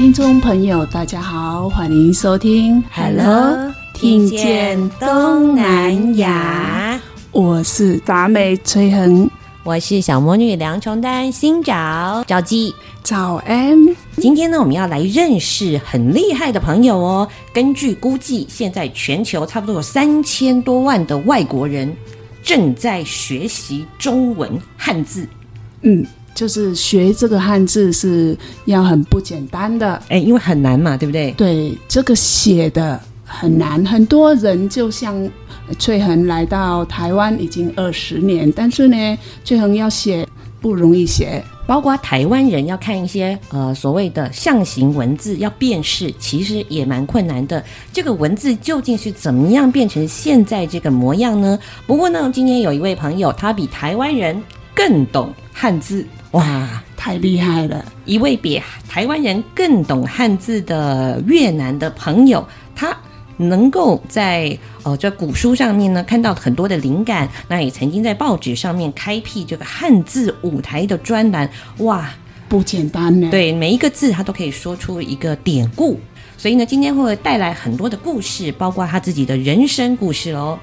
[0.00, 6.98] 听众朋友，大家好，欢迎收听 Hello，听见东南亚。
[7.32, 9.30] 我是杂美崔恒，
[9.62, 13.76] 我是小魔女梁琼丹，新找找鸡早安。
[14.16, 17.28] 今天呢，我们要来认识很厉害的朋友哦。
[17.52, 21.94] 根据估计，现在全球差不多有三千多万的外国人
[22.42, 25.28] 正在学习中文汉字。
[25.82, 26.02] 嗯。
[26.40, 31.32] 就是学这个汉字是要很不简单的，哎，因为很难嘛，对不对？
[31.32, 33.84] 对，这个写的很难。
[33.84, 35.30] 很多人就像
[35.78, 40.26] 翠恒来到台湾已经二十年，但是呢，翠恒要写
[40.62, 47.62] 不容易写，包括台湾人要看一些呃所谓的象形文字要辨识，其实也蛮困难的。
[47.92, 51.58] 这个文字究竟是怎么样变成现在这个模样呢？
[51.86, 54.42] 不过呢，今天有一位朋友，他比台湾人
[54.74, 56.02] 更懂汉字。
[56.32, 57.84] 哇，太厉害了！
[58.04, 62.96] 一位比台湾人更懂汉字的越南的朋友，他
[63.36, 71.50] 能够在呃这古书上面呢看到很多的灵感，那也曾经在报纸上面开辟这个汉字舞台的专栏。
[71.78, 72.08] 哇，
[72.48, 73.28] 不简单呢！
[73.30, 75.98] 对，每一个字他都可以说出一个典故，
[76.36, 80.56] 所以呢，今天会带来很多的故事，包括他自己的人生故事喽。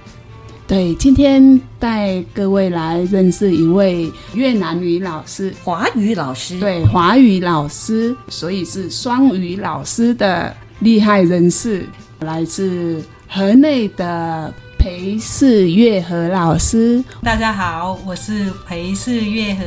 [0.68, 6.60] 对，今天带各位来认识一位越南语老师，华语老师。
[6.60, 11.88] 对，华语老师，所以是双语老师的厉害人士，
[12.20, 17.02] 来自河内的裴氏月和老师。
[17.24, 19.64] 大家好，我是裴氏月和，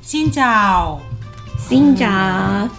[0.00, 1.00] 新找，
[1.58, 2.06] 新找，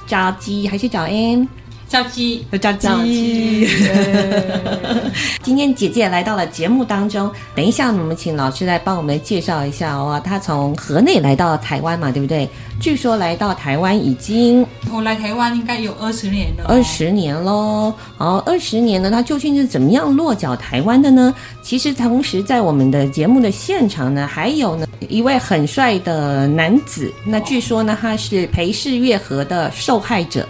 [0.07, 1.45] 找鸡还是找 M？
[1.87, 3.67] 叫鸡，叫鸡。
[5.41, 10.21] 今天姐姐来到了节目当中，等一下我们请老师来帮我们介绍一下哦。
[10.23, 12.47] 他从河内来到台湾嘛，对不对？
[12.79, 16.65] 据说来到台湾已经，我来台湾应该有二十年了。
[16.67, 21.33] 二十年喽，好，二十年呢，他究竟是怎么样落脚台湾的呢？
[21.63, 30.47] 其实同时在我们的节目的现场呢，还有呢一位很帅的男子，那据说呢他是裴氏月河的受害者。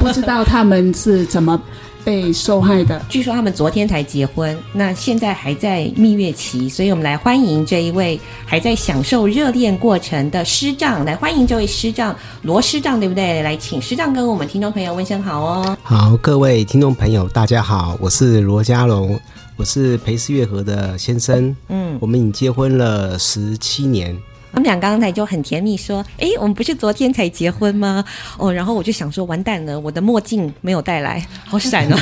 [0.00, 1.60] 不知道他们是怎么
[2.04, 3.00] 被受害的。
[3.08, 13.42] 据说他们昨天才结婚，那现在还在蜜月期，所以我们来欢迎这一位还在享受热恋过程的师丈，来欢迎这位师丈罗师丈，对不对？
[13.42, 15.76] 来，请师丈跟我们听众朋友问声好哦。
[15.82, 19.18] 好，各位听众朋友，大家好，我是罗家龙，
[19.56, 21.56] 我是裴思月和的先生。
[21.68, 24.14] 嗯，我们已经结婚了十七年。
[24.54, 28.04] 他们俩刚才就很甜蜜说：“哎，我们不是昨天才结婚吗？”
[28.38, 31.96] 哦，然后我就想说：“完蛋了，我的墨镜没有带来，好闪哦。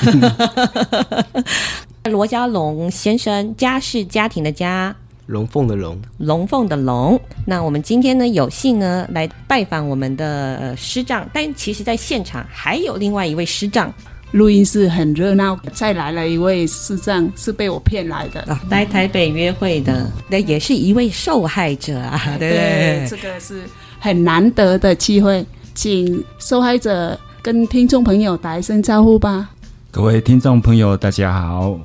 [2.05, 7.19] ”罗家龙先生，家是家庭的家，龙凤的龙，龙凤的龙。
[7.47, 13.91] 那我们今天呢，有幸呢来拜访我们的师长，但其实在现场还有另外一位师长。
[14.33, 23.07] 录音室很热闹，再来了一位师长，是被我骗来的，哦、来台北约会的，那也是一位受害者啊，对不对，对？
[23.11, 23.63] 这个是
[24.01, 25.45] 很难得的机会，
[25.75, 29.51] 请受害者跟听众朋友打一声招呼吧。
[29.91, 31.79] 各位听众朋友，大家好，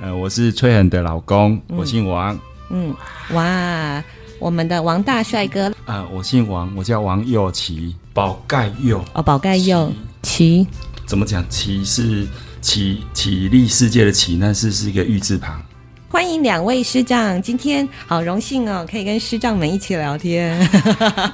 [0.00, 2.36] 呃，我是崔恒的老公，我姓王。
[2.70, 2.92] 嗯，
[3.32, 4.02] 哇，
[4.40, 5.72] 我们的王大帅哥。
[5.84, 9.00] 呃，我姓王，我叫王佑琪，宝盖佑。
[9.12, 10.66] 哦，宝盖又岐。
[11.12, 11.46] 怎么讲？
[11.50, 12.26] 岐是
[12.62, 15.62] 起起立世界的起，那是是一个玉字旁。
[16.08, 20.58] 欢迎两位师长，今天好荣幸哦，可以跟师长们一起聊天。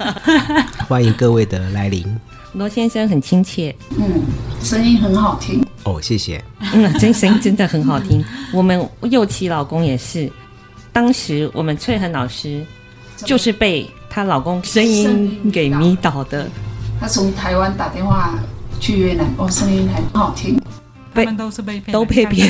[0.88, 2.04] 欢迎各位的来临。
[2.54, 4.20] 罗先生很亲切，嗯，
[4.64, 6.42] 声音很好听哦，谢谢。
[6.72, 8.24] 嗯，真声音真的很好听。
[8.52, 10.28] 我们又岐老公也是，
[10.92, 12.66] 当时我们翠恒老师
[13.18, 16.48] 就是被她老公声音给迷倒的。
[16.98, 18.36] 他从台湾打电话。
[18.78, 20.60] 去越南，哦，声音很好听。
[21.14, 22.48] 他们都是被骗，都被骗。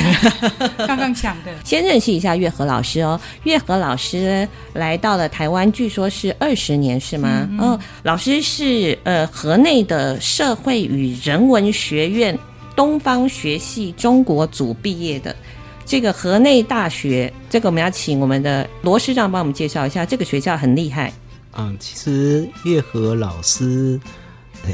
[0.85, 3.19] 刚刚讲的， 先认识一下月和老师哦。
[3.43, 7.47] 月和老师来到了台湾，据说是二十年，是吗？
[7.51, 12.37] 嗯，嗯哦，老师是呃河内的社会与人文学院
[12.75, 15.35] 东方学系中国组毕业的。
[15.83, 21.11] 这个河内大学，这个我们要请我们的罗师长帮我们介绍一下，这个学校很厉害。
[21.57, 23.99] 嗯，其实月和老师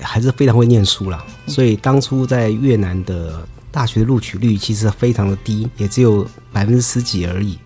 [0.01, 3.45] 还是非常会念书啦，所以当初在越南的。
[3.75, 7.59] 大学的录取率其实非常的低，也只有百分之十几而已，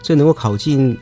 [0.00, 0.96] 所以能够考进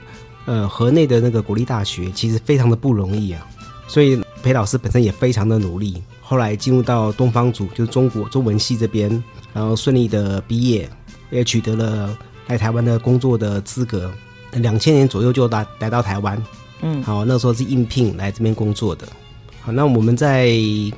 [0.47, 3.47] 呃河内的那个国立大学，其实非常的不容易啊。
[3.87, 9.23] 所以裴老师本身也非常的努力，后来进入到东方组，就是中国中文系这边，
[9.53, 10.89] 然后顺利的毕业，
[11.29, 12.17] 也取得了
[12.47, 14.11] 来台湾的工作的资格。
[14.53, 16.43] 两千年左右就来来到台湾，
[16.81, 19.07] 嗯，好，那时候是应聘来这边工作的。
[19.65, 20.51] 好，那我们在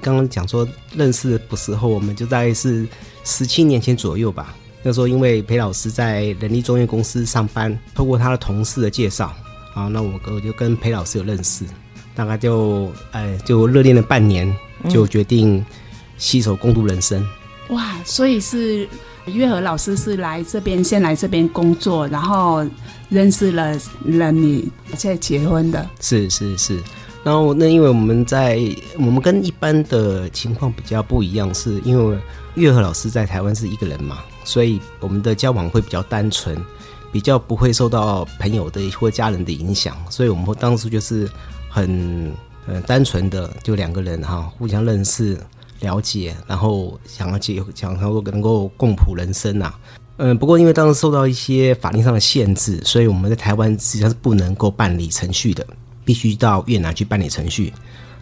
[0.03, 2.87] 刚刚讲说认识的时候，我们就大概是。
[3.29, 4.55] 十七年前左右吧，
[4.85, 9.35] 那时候因为裴老师在人力中介公司上班，透过他的同事的介绍，
[9.75, 11.65] 啊，那我我就跟裴老师有认识，
[12.15, 14.57] 大概就哎就热恋了半年，
[14.89, 15.67] 就决定
[16.19, 17.21] 携手共度人生。
[17.69, 17.75] 嗯。
[17.75, 18.89] 哇，所以是
[19.25, 22.65] 月和老师是来这边先来这边工作，然后
[23.09, 25.91] 认识了了你，再结婚的。
[26.01, 26.81] 是是是，
[27.27, 28.63] 然后那因为我们在
[28.97, 32.17] 我们跟一般的情况比较不一样，是因为。
[32.55, 36.57] 月和老师在台湾是一个人嘛，所以我们的交往会比较单纯，
[37.13, 41.29] 比较不会受到朋友的或家人的影响，所以我们当时就是
[41.69, 42.33] 很
[42.67, 45.39] 很单纯的就两个人哈，互相认识、
[45.81, 49.75] 了解，然后想要结想要能够共谱人生呐。
[50.17, 55.67] 嗯，不过因为当时受到一些法律上的限制，所以我们在台湾实际上是不能够办理程序的，
[56.07, 57.71] 必须到越南去办理程序，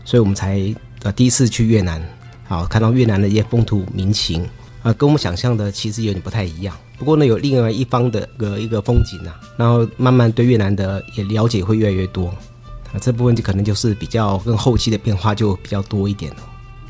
[0.04, 2.02] 所以我们才呃第一次去越南。
[2.46, 4.48] 好，看到越南的一些风土民情，啊、
[4.84, 6.76] 呃，跟我们想象的其实有点不太一样。
[6.98, 12.28] 不过呢，有另外一方的个一个风景啊，然后慢慢对越南的也了解会越来越多。
[12.28, 16.36] 啊，这部分就可能就是比较跟后期的变化就比较多一点了。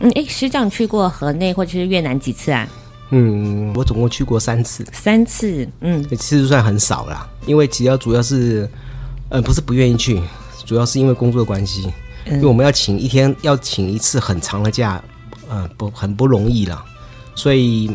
[0.00, 2.68] 嗯，哎，师长去过河内或者是越南几次啊？
[3.10, 4.84] 嗯，我总共去过三次。
[4.92, 8.68] 三次，嗯，其实算很少啦，因为只要主要是，
[9.28, 10.20] 呃，不是不愿意去，
[10.64, 11.82] 主要是因为工作的关系，
[12.26, 15.02] 因为我们要请一天要请一次很长的假。
[15.50, 16.82] 嗯，不，很不容易了，
[17.34, 17.90] 所以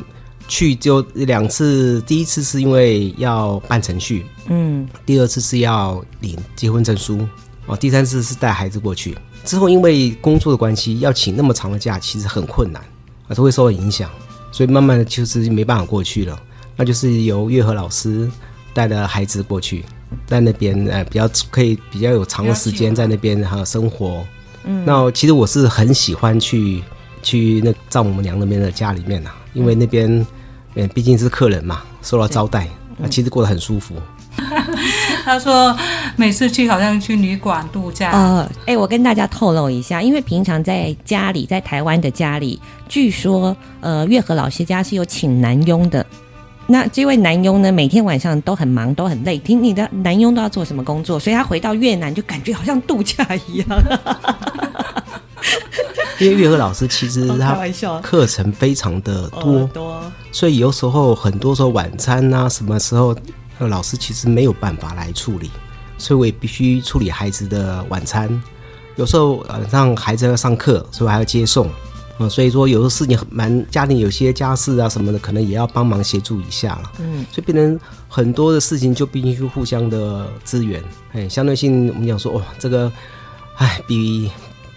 [0.48, 2.00] 去就两次。
[2.02, 7.28] 第一次是因为要办程序，嗯，第二次是要领结婚证书，
[7.66, 9.18] 哦，第三次是带孩子过去。
[9.44, 12.80] 之后因为工作的关系，要请那么长的假，其实很困难，
[13.28, 14.08] 啊，都会受到影响，
[14.52, 16.40] 所以慢慢的就是没办法过去了。
[16.76, 18.30] 那就是由月和老师
[18.76, 19.84] 带着孩子过去，
[20.26, 24.26] 在那边呃比较可以比较有长的时间在那边还有生活。
[24.64, 26.84] 嗯，那其实我是很喜欢去。
[27.22, 30.26] 去那丈母娘那边的家里面呐、啊，因为那边，
[30.76, 32.62] 嗯，毕竟是客人嘛，受到招待，
[33.04, 33.94] 啊，其实过得很舒服。
[35.26, 35.78] 他说
[36.16, 38.12] 每次去好像去旅馆度假。
[38.12, 42.58] 呃，哎、欸，我跟大家透露一下，因为平常在家里，在台湾的家里，
[42.88, 46.06] 据说，呃，月和老师家是有请男佣的。
[46.72, 49.40] 那这位男佣呢，每天晚上都很忙，都很累。
[49.40, 51.20] 听你的男佣都要做什么工作？
[51.20, 53.68] 所以他回到越南就感觉好像度假一样。
[56.20, 57.58] 因为月和老师其实他
[58.02, 59.68] 课程非常的多，
[60.32, 63.16] 所以有时候很多时候晚餐啊，什么时候
[63.58, 65.50] 老师其实没有办法来处理，
[65.98, 68.30] 所以我也必须处理孩子的晚餐。
[68.96, 71.68] 有时候晚上孩子要上课，所以还要接送
[72.20, 76.92] 啊，所以说有的事情蛮家庭有些家事啊什么的，可能也要帮忙协助一下了。
[77.00, 80.84] 嗯，所以变成很多的事情就必须互相的支援。
[81.14, 82.92] 哎，相对性我们讲说，哦，这个，
[83.56, 84.30] 哎，比。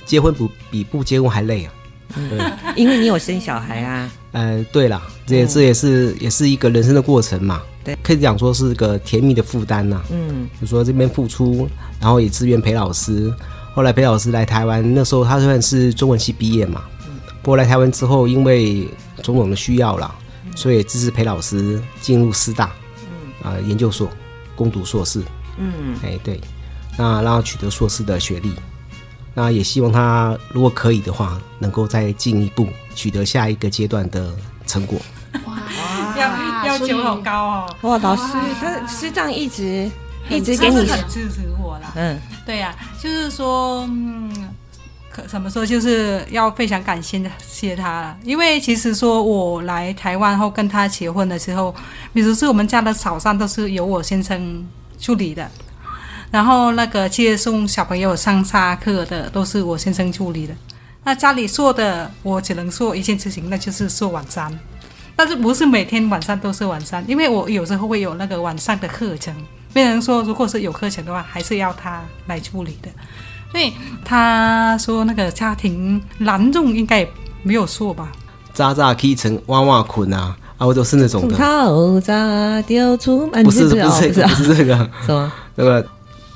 [0.05, 1.73] 结婚不比不结婚还累啊！
[2.13, 2.39] 对，
[2.77, 4.11] 因为你有生小孩啊。
[4.33, 7.63] 呃，对了，这也这也是也是一个人生的过程嘛。
[7.85, 10.03] 对，可以讲说是个甜蜜的负担呐。
[10.11, 11.69] 嗯，就说这边付出，
[12.01, 13.33] 然后也支援裴老师。
[13.75, 16.83] 后来裴老师来台湾，那时候他算是中文系毕业嘛。
[17.43, 17.45] 嗯。
[17.45, 18.89] 不过来台湾之后，因为
[19.23, 20.15] 种种的需要啦，
[20.55, 22.71] 所以支持裴老师进入师大，
[23.43, 24.09] 嗯，啊，研究所
[24.55, 25.23] 攻读硕士。
[25.59, 26.41] 嗯，哎，对，
[26.97, 28.55] 那让他取得硕士的学历。
[29.35, 34.35] 那也希望他如果可以的话，能够再进一步取得下一个阶段的
[34.67, 35.01] 成果。
[35.47, 35.59] 哇，
[36.67, 37.77] 要要求好高哦！
[37.83, 38.23] 哇，老师，
[38.61, 39.91] 他师长一直
[40.29, 41.93] 一直给你很支持我啦。
[41.97, 44.31] 嗯，对呀、啊，就是说，嗯，
[45.13, 48.17] 可怎么说，就是要非常感谢谢他了。
[48.25, 51.75] 因为其实说我来台湾后跟他结婚的时候，
[52.13, 54.67] 比如说我们家的早餐都是由我先生
[54.99, 55.49] 处理的。
[56.31, 60.55] 然后那个接送小朋友上下课的都是我先生处理的，
[61.05, 64.59] 那家里做的，我只能做一件事情，那就是做晚餐。
[65.15, 69.35] 但是不是每天晚上都是晚餐，因为我有时候会有那个晚上的课程。
[69.75, 72.89] 别人说，如果是有课程的话，还是要他来处理的。
[73.53, 73.73] 所以
[74.05, 78.11] 他说那个家庭难重应该也没有错吧？
[78.55, 81.37] 渣渣起床，晚晚困啊，啊，我都是那种的。
[83.45, 85.33] 不是不是不是，不是这个，什么？
[85.55, 85.87] 那个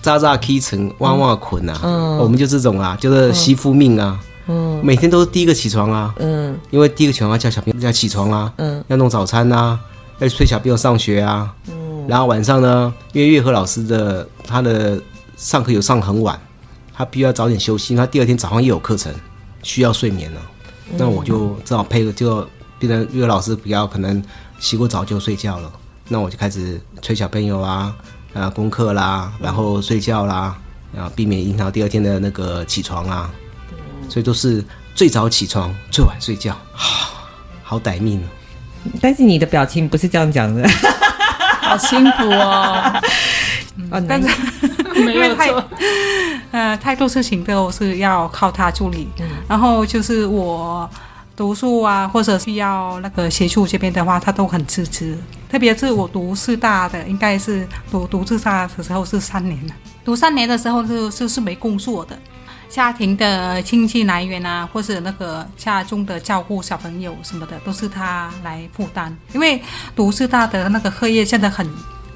[0.03, 1.81] 渣渣起床，晚晚困啊。
[1.83, 4.19] 嗯，我们就这种啊，就是媳妇命啊。
[4.49, 6.15] 嗯，每天都是第一个起床啊。
[6.19, 8.53] 嗯，因为第一个起床要叫小朋友要起床啊。
[8.57, 9.79] 嗯，要弄早餐啊，
[10.19, 11.53] 要催小朋友上学啊。
[11.69, 15.01] 嗯，然后晚上呢，因为月和老师的他的
[15.37, 16.39] 上课有上很晚，
[16.97, 19.13] 他必须要早点休息，他第二天早上又有课程，
[19.63, 20.41] 需要睡眠了。
[20.97, 22.49] 那我就只好配合，就
[22.79, 24.23] 变成月和老师比较可能
[24.59, 25.71] 洗过澡就睡觉了。
[26.09, 27.95] 那我就开始催小朋友啊，
[28.33, 30.57] 啊功课啦，然后睡觉啦，
[30.97, 33.31] 啊避免影响第二天的那个起床啊。
[34.09, 37.19] 所以都是最早起床，最晚睡觉，好，
[37.65, 38.23] 好歹命。
[39.01, 40.67] 但是你的表情不是这样讲的，
[41.61, 43.03] 好辛苦哦。
[43.91, 44.29] 哦、 但是
[45.03, 45.65] 没有错，
[46.57, 49.07] 呃，太多事情都是要靠他处理。
[49.19, 50.89] 嗯、然后就是我
[51.37, 55.15] 读书啊，或者需要那个协助这边的话，他都很支持。
[55.51, 62.17] 特别是我读师大的，应该是读读师大的时候是三年了，读三年的时候是是是没工作的。
[62.71, 69.15] 家庭的经济来源啊，或是那个家中的照顾小朋友什么的，都是他来负担。
[69.35, 69.63] 因为
[69.95, 71.69] 读师大的那个课业现在很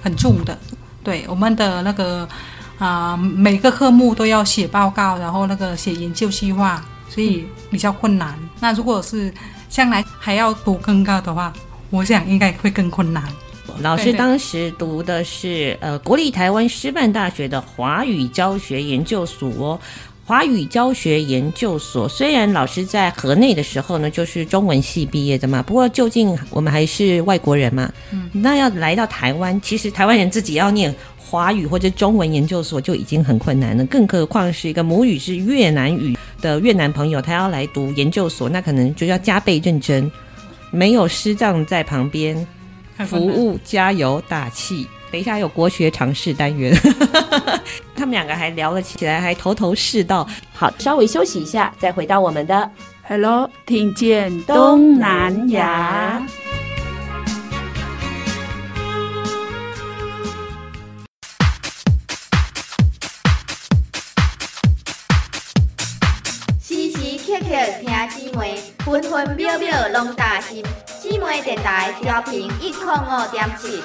[0.03, 0.59] 很重的，
[1.05, 2.27] 对我们的那个
[2.81, 8.37] 啊、呃，每个科目都要写报告，然后那个写研究计划，所以比较困难。
[8.59, 9.33] 那如果是
[9.69, 11.53] 将来还要读更高的话，
[11.91, 13.23] 我想应该会更困难。
[13.81, 19.79] 老师当时读的是呃国立台湾师范大学的华语教学研究所。
[20.27, 30.95] 华语教学研究所，虽然老师在河内的时候呢，就是中文系毕业的嘛，不过究竟我们还是外国人嘛，嗯，那要来到台湾，其实台湾人自己要念
[31.31, 40.11] 华语或者中文研究所就已经很困难了，更何况是一个母语是越南语的越南朋友，他要来读研究所，那可能就要加倍认真，
[40.73, 42.45] 没有师长在旁边
[43.07, 44.89] 服务加油打气。
[45.13, 46.77] 等一下有国学常识单元，
[47.95, 50.29] 他们两个还聊了起来，还头头是道。
[50.53, 52.69] 好，稍微休息一下，再回到我们的
[53.07, 56.27] Hello，听见东南亚。
[68.91, 70.65] 分分秒秒拢担心。
[71.01, 73.81] 姊妹电台调频一零五点七。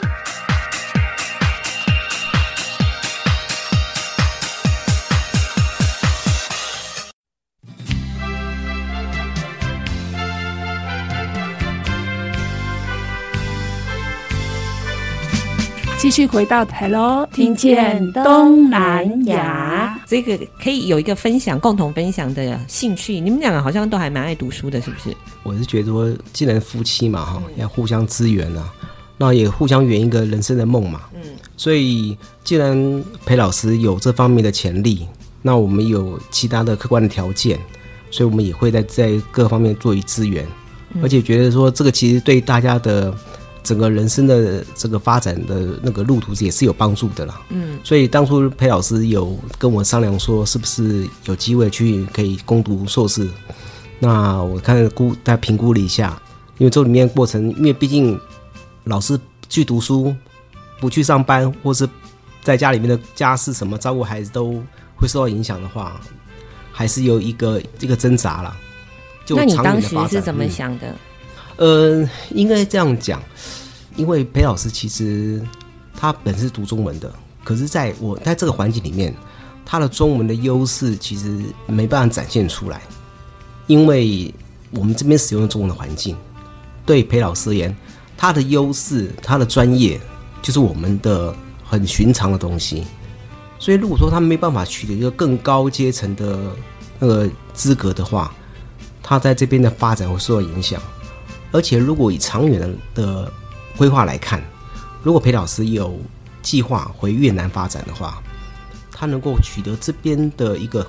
[16.06, 23.20] 继续回到台喽，听见东南亚，这个可以有一个分享，共同分享的兴趣。
[23.20, 25.18] 你们两个好像都还蛮爱读书的，是不是？
[25.42, 28.72] 我是觉得说，既然夫妻嘛，哈，要互相支援啊，
[29.18, 31.02] 那也互相圆一个人生的梦嘛。
[31.16, 31.22] 嗯，
[31.58, 35.08] 所以既然裴老师有这方面的潜力，
[35.42, 37.60] 那我们有其他的客观的条件，
[38.12, 40.46] 所以我们也会在在各方面做一支援，
[41.02, 43.12] 而且觉得说这个其实对大家的。
[43.65, 47.41] 整个人生的这个发展的那个路途也是有帮助的啦。
[47.50, 53.27] 嗯，所以当初裴老师有跟我商量说，是不是有机会去可以攻读硕士？
[53.98, 56.22] 那我看估大家评估了一下，
[56.60, 58.17] 因为这里面过程，因为毕竟
[58.84, 59.19] 老师
[59.50, 60.15] 去读书，
[60.79, 61.89] 不去上班，或是
[62.43, 64.62] 在家里面的家事什么照顾孩子都
[64.95, 66.00] 会受到影响的话，
[66.72, 68.55] 还是有一个一个挣扎啦。
[69.25, 70.88] 就那你当时是怎么想的？
[70.89, 70.95] 嗯
[71.58, 73.22] 呃，应该这样讲，
[73.96, 75.42] 因为裴老师其实
[75.96, 79.16] 他本是读中文的，可是在我在这个环境里面，
[79.66, 82.82] 他的中文的优势其实没办法展现出来，
[83.68, 84.34] 因为
[84.72, 86.16] 我们这边使用中文的环境，
[86.86, 87.74] 对裴老师而言，
[88.18, 89.98] 他的优势、他的专业
[90.42, 91.34] 就是我们的
[91.64, 92.84] 很寻常的东西，
[93.60, 96.38] 所以如果说他没办法取得一个更高阶层的
[97.00, 98.34] 那个资格的话，
[99.02, 100.82] 他在这边的发展会受到影响。
[101.56, 103.32] 而且，如果以长远的
[103.78, 104.44] 规划来看，
[105.02, 105.98] 如果裴老师有
[106.42, 108.22] 计划回越南发展的话，
[108.92, 110.86] 他能够取得这边的一个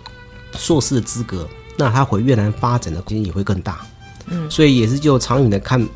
[0.55, 3.87] 硕士的资格，那他回越南发展的空间也会更大。
[4.27, 5.89] 嗯，所以也是就长远的看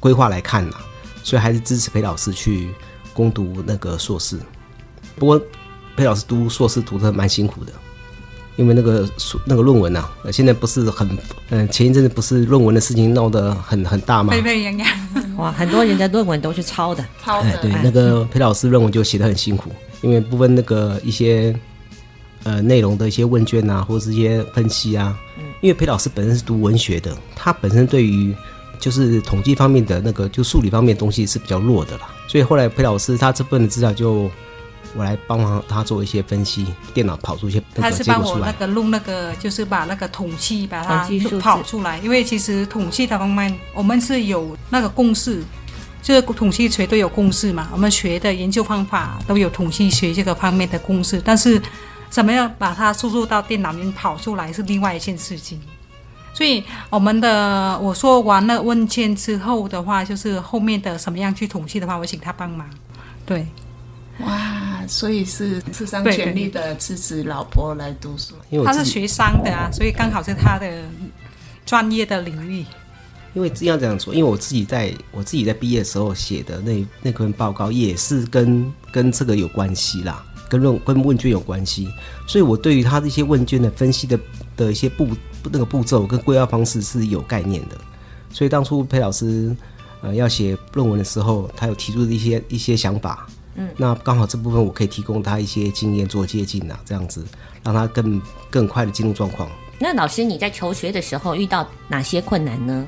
[0.00, 0.76] 规划来看呐，
[1.22, 2.70] 所以还是支持裴老师去
[3.12, 4.40] 攻读那个硕士。
[5.16, 5.38] 不过，
[5.96, 7.72] 裴老师读硕士读的蛮辛苦的，
[8.56, 11.08] 因为那个书那个论文啊，现在不是很
[11.48, 14.32] 嗯，前一阵子不是论文的事情闹得很很大嘛？
[14.32, 14.88] 沸沸扬扬，
[15.38, 17.48] 哇，很多人的论文都是抄的，抄的。
[17.48, 19.70] 哎，对，那个裴老师论文就写得很辛苦，
[20.02, 21.54] 因为部分那个一些
[22.42, 25.16] 呃内容的一些问卷啊，或者是一些分析啊，
[25.62, 28.34] 因为裴老师本身是读文学的，他本身对于
[28.78, 34.30] 就是统计方面的那个就数理方面的东西是比较弱的啦，所以后来裴老师他这份的资料就。
[34.94, 37.90] 我来帮忙他做一些分析，电脑跑出一些出来。
[37.90, 41.08] 他是帮我那个弄那个，就是把那个统计把它
[41.40, 41.98] 跑出来。
[41.98, 45.42] 因为其实统计的方面，我们是有那个公式，
[46.02, 47.68] 就是统计学都有公式嘛。
[47.72, 51.60] 我们学的研究方法都有统计学这个方面的公式，但是
[52.10, 55.58] 怎么样把它输入到电脑里面跑出来是另外一件事情。
[56.34, 62.68] 所以我们的我说完了问卷之后的话，就是后面的什么样去统计的话，我请他帮忙。
[63.24, 63.46] 对。
[64.20, 70.84] 哇，所以是智商全力的支持老婆来读书，因为他是学商的啊，所以刚好是他的
[71.64, 72.64] 专业的领域。
[73.34, 81.88] 因为这样这样说，因为我自己在我自己在毕业的时候写的那那份报告也是跟跟这个有关系啦，跟论跟问卷有关系，
[82.28, 84.20] 所以我对于他这些问卷的分析的
[84.54, 85.08] 的一些步
[85.44, 87.78] 那个步骤跟规划方式是有概念的，
[88.30, 89.56] 所以当初裴老师
[90.02, 93.26] 呃要写论文的时候，他有提出的一些一些想法。
[93.54, 97.24] 嗯，那刚好这部分我可以提供他一些经验做接近啊，这样子
[97.62, 99.48] 让他更更快的进入状况。
[99.78, 102.86] 那老师你在求学的时候遇到哪些困难呢？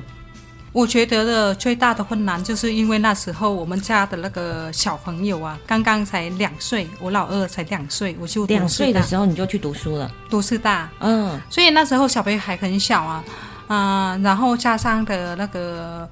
[0.71, 13.23] 我觉得的最大的困难就是因为那时候我们家的那个小朋友啊，刚刚才两岁，我老二才两岁，我就两岁的时候你就去读书了，读师大，嗯，所以那时候小朋友还很小啊，
[13.67, 16.09] 啊、呃，然后加上的那个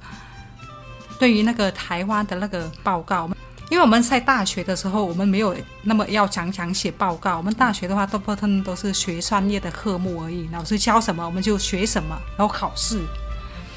[1.20, 3.30] 对于那个台湾的那个报告。
[3.70, 7.38] 因为我们在大学的时候，我们没有那么要常常写报告。
[7.38, 13.02] 我们大学的话，大部分都是学专业的科目而已，老师教什么我们就学什么，然后考试。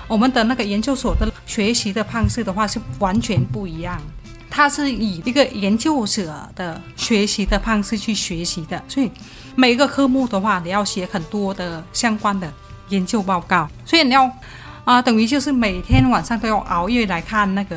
[0.07, 3.99] 我们的那个研究所的学习的方式的话是完全不一样，
[4.51, 9.11] 它是以一个研究者的学习的方式去学习的，所以
[9.55, 12.53] 每一个科目的话，你要写很多的相关的
[12.91, 14.31] 研究报告，所以你要
[14.85, 17.77] 啊、等于就是每天晚上都要熬夜来看那个。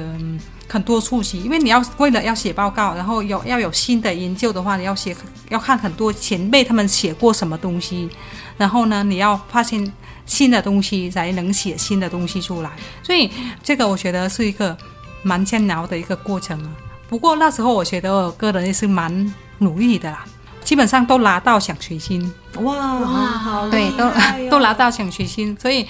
[0.71, 5.15] 很多出席，因为你要为了要写报告，然后有要有新的研究的话，你要写
[5.49, 8.07] 要看很多前辈他们写过什么东西，
[8.55, 9.91] 然后呢，你要发现
[10.27, 12.69] 新的东西才能写新的东西出来。
[13.01, 13.31] 所以
[13.63, 14.77] 这个我觉得是一个
[15.23, 16.69] 蛮煎熬的一个过程啊。
[17.09, 20.23] 不过那时候我觉得我个人也是蛮努力的啦，
[20.63, 22.31] 基本上都拿到奖学金。
[22.61, 25.57] 哇哇，好厉害对，都都拿到奖学金。
[25.59, 25.87] 所以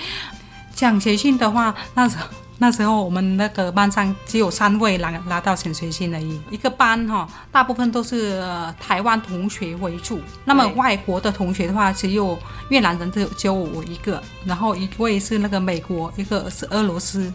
[0.73, 2.23] 奖学金的话，那时候。
[2.61, 8.43] 那时候我们那个班上只有三位拿拿到奖学金而已，一个班哈，大部分都是
[8.77, 10.19] 台湾同学为主。
[10.43, 17.31] 那么外国的同学的话，只有越南人只有只有我一个，然后一位是那个美国，一个是俄罗斯，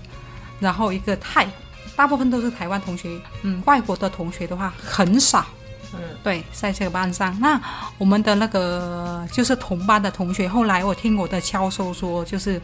[0.60, 1.48] 然后一个泰，
[1.96, 3.18] 大部分都是台湾同学。
[3.40, 5.46] 嗯，外国的同学的话很少。
[5.94, 7.58] 嗯，对，在这个班上，那
[7.96, 12.60] 我们的那个就是同班的同学，后来我听我的教授说，就是。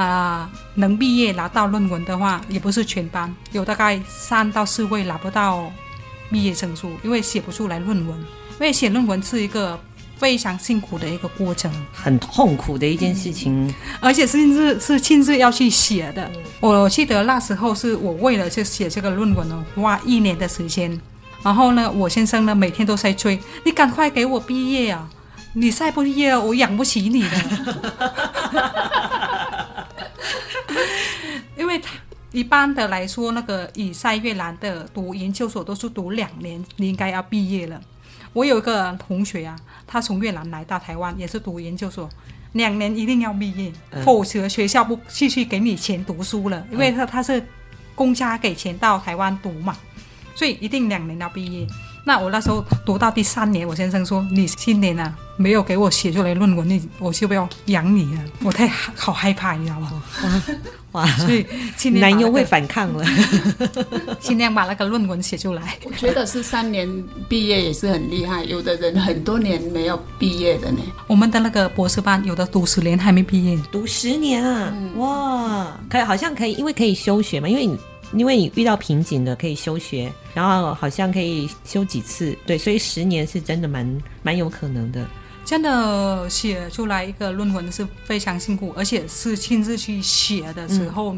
[0.00, 5.70] 啊、呃，能毕业拿到论文的话，也不是全班，有大概三到四位拿不到
[6.30, 8.18] 毕业证书，因为写不出来论文。
[8.18, 9.78] 因为写论文是一个
[10.16, 16.24] 非常辛苦的一个过程，很痛苦的一件事情，嗯、而且甚至是亲自要去写的。
[16.34, 20.98] 嗯、我记得那时候是我为了去写这个论文呢，花一年的时间。
[21.42, 25.06] 然后呢，我先生呢每天都在催你赶快给我毕业啊！
[25.52, 27.30] 你再不毕业，我养不起你的。
[31.70, 31.92] 因为他
[32.32, 37.80] 一般的来说，那个以在越南的读研究所都是读两年，你应该要毕业了。
[38.32, 39.56] 我有一个同学啊，
[39.86, 42.08] 他从越南来到台湾，也是读研究所，
[42.54, 43.72] 两年一定要毕业，
[44.04, 47.40] 否则学校不继续给你钱读书了，因为他他是
[47.94, 49.76] 公家给钱到台湾读嘛，
[50.34, 51.64] 所以一定两年要毕业。
[52.04, 60.02] 那我那时候读到第三年，我先生说：“你今年啊没有给我写出来论文，你我就不要养你了。”我太好害怕，你知道吗？
[60.92, 61.06] 哇！
[61.18, 61.44] 所以
[61.90, 63.04] 男友会反抗了，
[64.20, 65.78] 尽量把那个论文写出来。
[65.84, 66.88] 我觉得是三年
[67.28, 70.78] 毕业也是很厉害，有的人很多年没有毕业的呢。
[71.06, 74.74] 我们的那个博士班有的读十年还没毕业，读十年啊！
[74.96, 77.78] 哇，可以好像可以，因为可以休学嘛，因为你。
[78.12, 85.06] 因为你遇到瓶颈了可以休学，然后好像可以休几次，对，所以十年是真的蛮蛮有可能的。
[85.50, 91.12] 真的写出来一个论文是非常辛苦，而且是亲自去写的时候，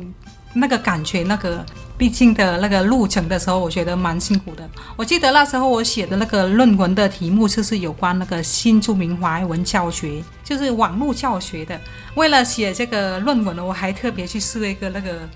[0.54, 1.62] 那个感觉，那个
[1.98, 4.66] 毕竟的那个路程的时候，我觉得蛮辛苦的。
[4.96, 11.78] 我记得那时候我写的那个论文的题目就是有关那个新住民华文教学，就是网络教学的。
[12.14, 15.28] 为了写这个论文呢，我还特别去试了一个那个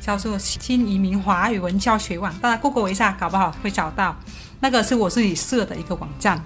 [0.00, 4.14] 叫做新移民华语文教学网，大家 Google 一下，搞不好会找到。
[4.60, 6.40] 那个是我自己设的一个网站。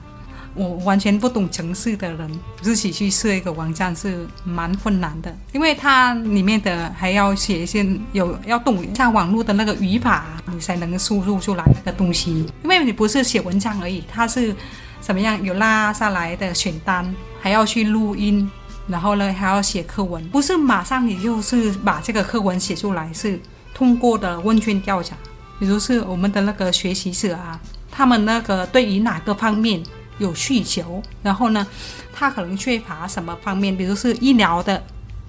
[0.55, 12.45] 我完全不懂程式的人自己去设一个网站是蛮困难的，因为它里面的还要写一些有要懂一下网络的那个语法，你才能输入出来那个东西。
[12.65, 14.55] 因为你不是写文章而已，它是
[15.01, 18.51] 怎么样有拉下来的选单，还要去录音，
[18.89, 23.41] 然后呢还要写课文，不是马上你就是把这个课文写出来，是
[23.73, 25.15] 通过的问卷调查，
[25.61, 27.59] 比如是我们的那个学习者啊，
[27.89, 29.81] 他们那个对于哪个方面。
[30.21, 31.67] 有需求，然后呢，
[32.13, 34.81] 他可能缺乏什么方面，比如是医疗的，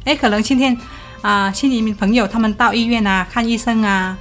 [0.03, 0.77] 诶，可能今天
[1.23, 4.15] 啊、新移民朋友他们到医院啊看医生啊，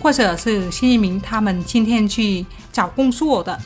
[0.00, 3.56] 或者是新移民他们今天去找工作的，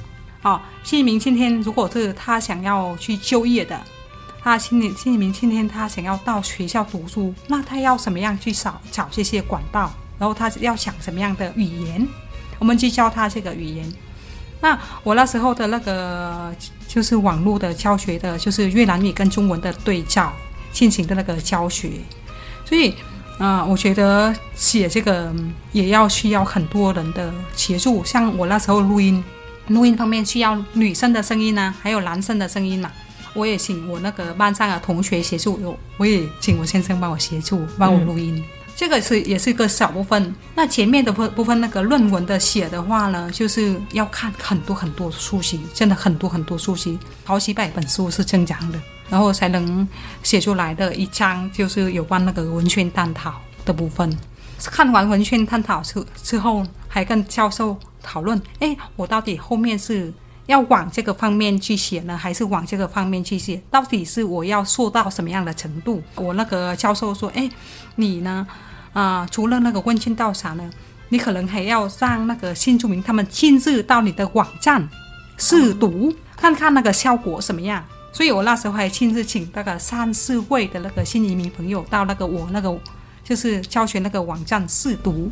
[0.43, 3.81] 哦，新移民今天如果是他想要去就业的，
[4.43, 12.09] 他新移新移民今天他想要到学校读书，那他要什么样去找找这些管道，然后他要想什么样的语言，
[12.59, 13.93] 我们去教他这个语言。
[14.61, 16.53] 那我那时候的那个
[16.87, 20.33] 就是网络的教学的，就是越南语跟中文的对照
[20.73, 21.91] 进行的那个教学，
[22.65, 22.91] 所以
[23.39, 25.33] 啊、呃，我觉得写这个
[25.73, 28.05] 也要需要很多人的协助。
[28.05, 29.23] 像我那时候录音，
[29.69, 32.91] 录音方面需要女生的声音呢、啊，还有男生的声音嘛，
[33.35, 38.37] 我也请我那个班上的同学协助，我我也请我先生帮我协助，帮我录音。
[38.37, 40.33] 嗯这个是也是一个小部分。
[40.55, 49.87] 那前面的部部分那个论文的写的话呢，就是要看很多很多书籍，真的很多很多书籍，好几百本书是正常的，然后才能
[50.23, 54.17] 写出来的一章，就是有关那个文献探讨的部分。
[54.59, 60.13] 看完文献探讨之之后，还跟教授讨论，哎，我到底后面是
[60.47, 63.61] 要往这个方面去写呢，还是往这个方面去写？
[63.73, 66.01] 到底是我要做到什么样的程度？
[66.15, 67.51] 我那个教授说，哎，
[67.97, 68.47] 你呢？
[68.93, 70.71] 啊、除了那个问卷调查呢，
[71.11, 74.89] 你可能还要让那个新住民他们亲自到你的网站
[75.37, 77.85] 试读，看看那个效果怎么样。
[78.13, 82.77] 所以我那时候还亲自请大概三四位的那个新移民朋友到那个我那个
[83.23, 85.31] 就是教学那个网站试读，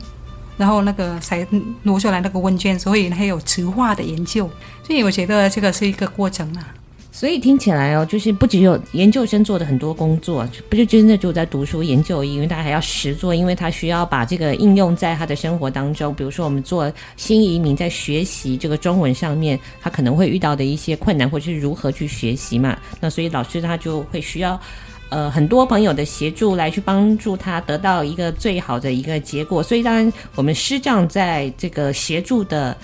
[0.56, 1.44] 然后那个才
[1.82, 4.48] 挪出来那个问卷，所以还有词化的研究。
[4.84, 6.74] 所以我觉得这个是一个过程啊。
[7.16, 16.14] 所以听起来哦，就是不只有研究生做的很多工作，不就真的就在读书研究，因为他还要实做，因为他需要把这个应用在他的生活当中。
[16.14, 22.78] 比如说，我们做新移民在学习这个中文上面，他可能会遇到的一些困难，或者是如何去学习嘛。
[23.00, 24.60] 那所以老师他就会需要
[25.08, 29.62] 呃很多朋友的协助来去帮助他得到一个最好的一个结果。
[29.62, 32.76] 所以当然，我们师长在这个协助的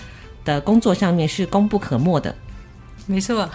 [0.43, 2.35] 的工作上面是功不可没的。
[3.07, 3.49] 没错，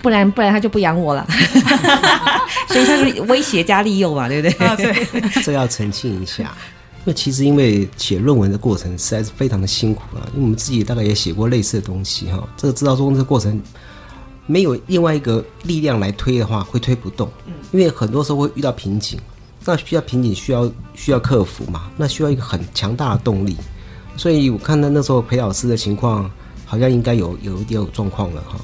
[0.00, 1.26] 不然不然他就不养我了，
[2.68, 4.66] 所以他是威胁加利诱嘛，对不对？
[4.66, 5.06] 啊，对，
[5.44, 6.44] 这要澄清一下，
[7.00, 13.60] 因为其实因为写论文的过程实在是非常的辛苦啊，因为我们自己大概也写过类似的东西哈，这个知道说这个过程
[14.46, 17.30] 没有另外一个力量来推的话，会推不动，
[17.72, 19.20] 因为很多时候会遇到瓶颈，
[19.66, 23.56] 那需要瓶颈需要需要克服嘛，那需要一个很强大的动力，
[24.16, 26.30] 所以我看到那时候裴老师的情况。
[26.70, 28.56] 好像应该有有一点有状况了哈，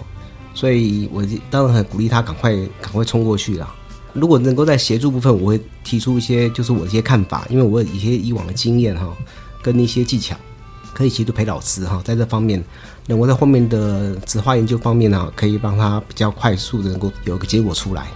[0.55, 3.75] 所以我当然很鼓励他赶快赶快冲过去啦。
[4.13, 9.13] 如果能够在协助部分，我会提出一些就是我的一些看法，因为我有一些以往的经验哈，
[9.61, 10.37] 跟一些技巧
[10.95, 12.63] 可以协助陪老师哈，在这方面，
[13.09, 18.07] 能够在后面的质化研究方面呢，可以帮他比较快速的能够有个结果出来。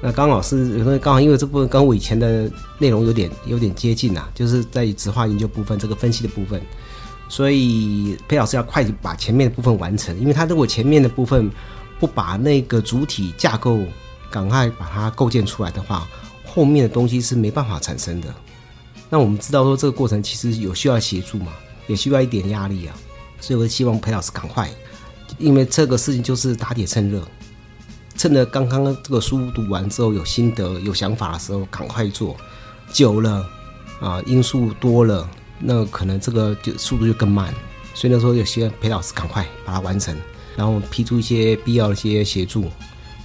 [0.00, 6.62] 那刚老师有时候刚好因为这部分跟我以前的内容有点有点接近呐，就是在质化研究部分这个分析的部分。
[7.28, 11.50] 所以裴老师要快把前面的部分完成，因为他如果前面的部分
[11.98, 13.80] 不把那个主体架构
[14.30, 16.06] 赶快把它构建出来的话，
[16.44, 18.32] 后面的东西是没办法产生的。
[19.08, 21.52] 那我们知道说这个过程其实有需要协助嘛，
[21.86, 22.94] 也需要一点压力啊。
[23.40, 24.68] 所以我希望裴老师赶快，
[25.38, 27.22] 因为这个事情就是打铁趁热，
[28.16, 32.36] 趁着刚刚这个书读完之后有心得、有想法的时候赶快做，
[32.92, 33.46] 久了
[34.00, 35.28] 啊，因素多了。
[35.66, 37.52] 那可能这个就速度就更慢，
[37.94, 40.14] 所以那时候有些陪老师赶快把它完成，
[40.56, 42.70] 然后批出一些必要的一些协助，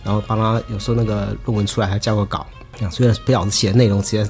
[0.03, 2.47] 然后帮他有时候那个论文出来还交个稿。
[2.89, 4.29] 虽然陪老师写的内容，其实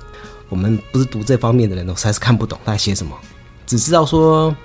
[0.50, 3.16] 我们不是读这方面的人，都实在是看不懂他在写什么，
[3.68, 4.56] 只知道说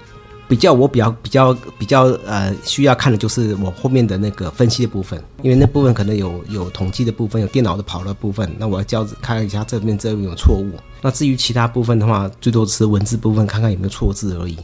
[0.46, 10.70] 比较我比较比较比较呃需要看的就是我后面的那个分析的部分，因为那部分可能有有统计的部分，有电脑的跑的部分，那我要教看一下这边这边有错误。
[11.00, 14.59] 那至于其他部分的话，最多是文字部分，看看有没有错字而已。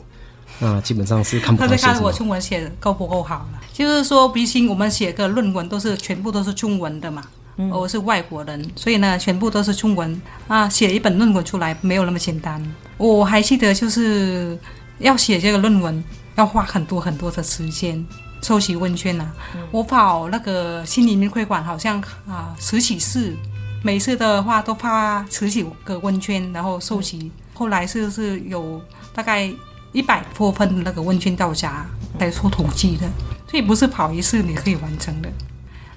[0.59, 1.67] 那基本上是看不 到。
[1.67, 7.25] 他在看我中文写的够不够好了，就是说，毕竟我们写个论文都是全部都是中文的嘛，
[7.57, 12.63] 嗯、我是外国人，所以呢，全部都是中文啊，写一本论文出来没有那么简单。
[12.99, 14.59] 我还记得就是。
[15.01, 16.05] 要写这个论文，
[16.37, 18.07] 要花很多很多的时间，
[18.43, 19.35] 收集问卷呐、啊。
[19.55, 23.35] 嗯、我跑那个心理明会馆，好像啊十几次，
[23.83, 27.19] 每次的话都发十几个问卷，然后收集。
[27.19, 28.81] 嗯、后来是是有
[29.15, 29.51] 大概
[29.93, 31.87] 一百多份的那个问卷到家
[32.19, 33.09] 来做统计的，
[33.51, 35.29] 所以不是跑一次你可以完成的。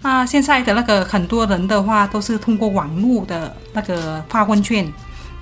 [0.02, 4.92] 啊，现在的那个很多人的话都是通过网络的那个发问卷，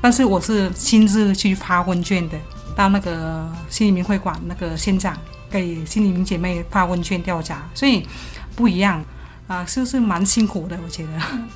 [0.02, 2.38] 但是我是亲自去发问卷的。
[2.82, 5.15] 到那个心理明会馆，那个现场
[5.52, 8.04] 给心理明姐妹发问卷调查，所以
[8.56, 9.06] 不一样
[9.46, 10.76] 啊，是不是蛮辛苦的？
[10.84, 11.10] 我觉得。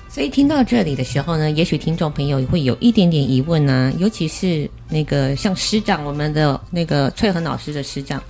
[0.08, 8.22] 所以听到这里的时候呢，也许听众朋友会有一点点疑问呢、啊，尤其是那个像师长，我们的那个翠恒老师的师长，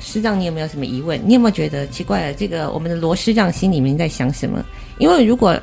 [0.00, 1.22] 师长，你有没有什么疑问？
[1.24, 2.34] 你有没有觉得奇怪了？
[2.34, 4.60] 这个我们的罗师长心里面在想什么？
[4.98, 5.56] 因为如果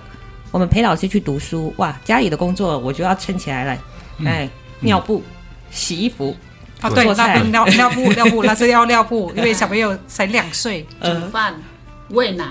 [0.52, 3.78] 我们陪老师去读书，哇，家里的工作我就要撑起来了，
[4.24, 5.22] 哎，尿布、
[5.70, 6.34] 洗衣服。
[6.82, 11.54] 啊，对，那尿尿布尿布，那是要尿布，因为小朋友才两岁， 煮饭、
[12.10, 12.46] 喂奶。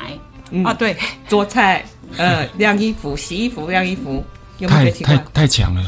[0.64, 1.84] 啊，对， 做菜，
[2.16, 4.24] 呃，晾衣服、洗衣服、晾衣服，
[4.58, 5.82] 有没有觉太太太强了，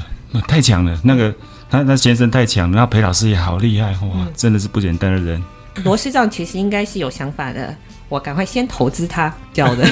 [0.48, 1.33] 太强了，那个
[1.70, 5.42] 他那先生太强了，然后裴老师也好厉害，哇，真的是不简单的人。
[5.85, 7.72] 罗师长其实应该是有想法的，
[8.09, 9.87] 我赶快先投资他教的。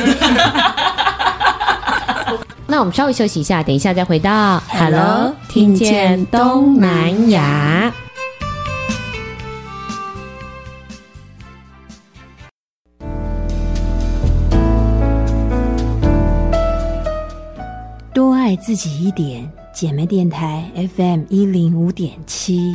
[2.66, 7.92] 那我们稍微休息一下，等一下再回到 Hello，听见东南亚。
[18.46, 22.72] 爱自己一点，姐妹电台 FM 一零五点七。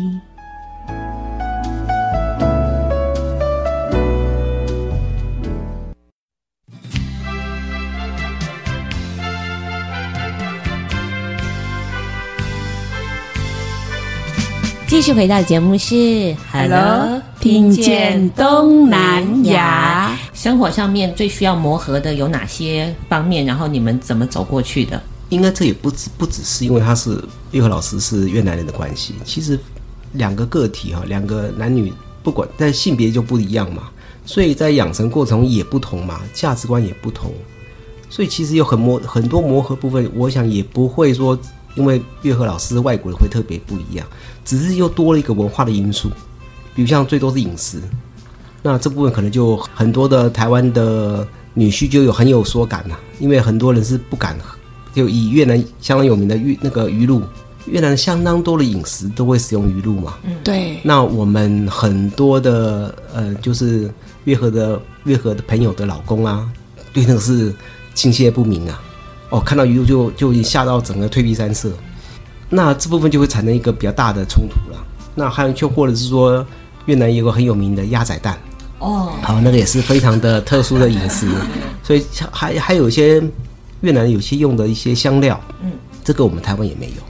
[14.86, 20.20] 继续回到的节目是 Hello，听见东南亚。
[20.34, 23.46] 生活上面最需要磨合的有哪些方面？
[23.46, 25.02] 然后你们怎么走过去的？
[25.32, 27.18] 应该这也不只不只是因为他是
[27.52, 29.58] 月和老师是越南人的关系，其实
[30.14, 31.92] 两个个体哈，两个男女
[32.22, 33.90] 不管在性别就不一样嘛，
[34.26, 37.32] 所以在养成过程也不同嘛，价值观也不同，
[38.10, 41.40] 所以其实有很磨很多磨合部分，我想也不会说
[41.76, 44.06] 因为月和老师外国人会特别不一样，
[44.44, 46.10] 只是又多了一个文化的因素，
[46.76, 47.82] 比如像最多是饮食，
[48.62, 54.58] 那这部分可能就很多的台湾的女婿就有很有说感呐，因为很多人是不敢喝。
[54.94, 57.22] 就以越南相当有名的鱼那个鱼露，
[57.66, 60.16] 越南相当多的饮食都会使用鱼露嘛。
[60.24, 60.80] 嗯，对。
[60.84, 63.90] 那我们很多的呃，就是
[64.26, 66.46] 越河的越河的朋友的老公啊，
[66.92, 67.56] 对那个是
[67.94, 68.82] 敬谢不明啊。
[69.30, 71.72] 哦，看到鱼露就就已经吓到整个退避三舍。
[72.50, 74.86] 那这部分就会产生一个比较大的冲突了。
[75.16, 76.46] 那还有就或者是说，
[76.86, 78.38] 越南有个很有名的鸭仔蛋。
[78.80, 79.14] 哦。
[79.22, 81.30] 好，那个也是非常的特殊的饮食，
[81.82, 83.24] 所以还还有一些。
[83.82, 85.72] 越南有些用的一些香料，嗯，
[86.04, 87.04] 这个我们台湾也没有。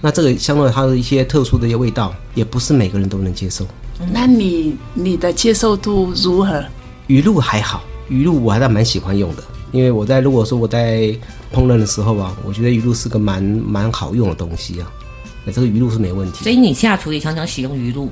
[0.00, 3.66] 那这个香料它的一些特殊的一些味道，也不是每个人都能接受。
[4.12, 6.62] 那你你的接受度如何？
[7.06, 11.16] 鱼露还好，鱼露我还是蛮喜欢用的，因为我在如果说我在
[11.54, 14.92] 烹饪的时候啊，我觉得鱼露是个蛮蛮好用的东西啊。
[15.44, 16.42] 那这个鱼露是没问题。
[16.42, 18.10] 所以你下厨也常常使用鱼露？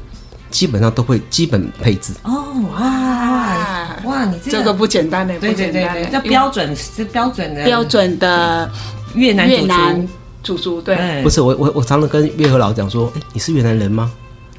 [0.54, 2.12] 基本上都会基本配置。
[2.22, 3.96] 哦哇。
[4.04, 8.70] 哇，你这个，这个不简单的，对对对对，这标准是标准的标准的
[9.14, 10.08] 越南越南
[10.42, 14.12] 主厨，对，不是我我我常常跟越和老讲说，哎，你是越南人吗？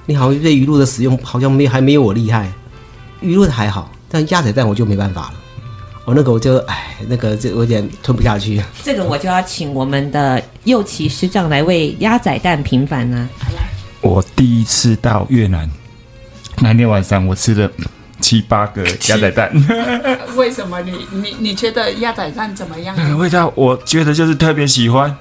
[0.06, 2.52] 你好像对鱼露的使用好像没还没有我厉害，
[3.22, 5.34] 鱼露的还好，但鸭仔蛋我就没办法了，
[6.06, 8.62] 我那个我就哎，那个就有点吞不下去。
[8.84, 13.30] 这个我就要请我们的右旗师长来为鸭仔蛋平反了。
[14.02, 15.70] 我第一次到越南，
[16.62, 17.70] 那天晚上我吃了。
[18.22, 19.52] 七八个鸭仔蛋，
[20.38, 22.96] 为什么你你你觉得鸭仔蛋怎么样？
[22.98, 25.16] 那个味道，我觉得就是特别喜欢。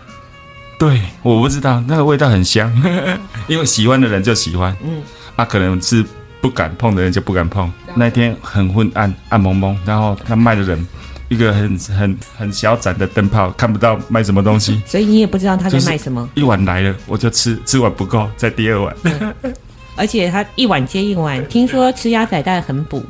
[0.78, 2.72] 对，我不知道那个味道很香，
[3.48, 4.74] 因为喜欢的人就喜欢。
[4.82, 5.02] 嗯，
[5.34, 6.02] 啊，可能是
[6.40, 7.70] 不敢碰的人就不敢碰。
[7.94, 10.86] 那天很昏暗，暗蒙蒙，然后他卖的人
[11.28, 16.26] 一个很很很小盏的灯泡，看不到卖什么东西，所以你也不知道他在卖什么。
[16.34, 18.96] 一碗来了，我就吃，吃完不够，再第二碗。
[19.96, 21.46] 而且它一碗接一碗。
[21.48, 23.02] 听说吃鸭仔蛋很补，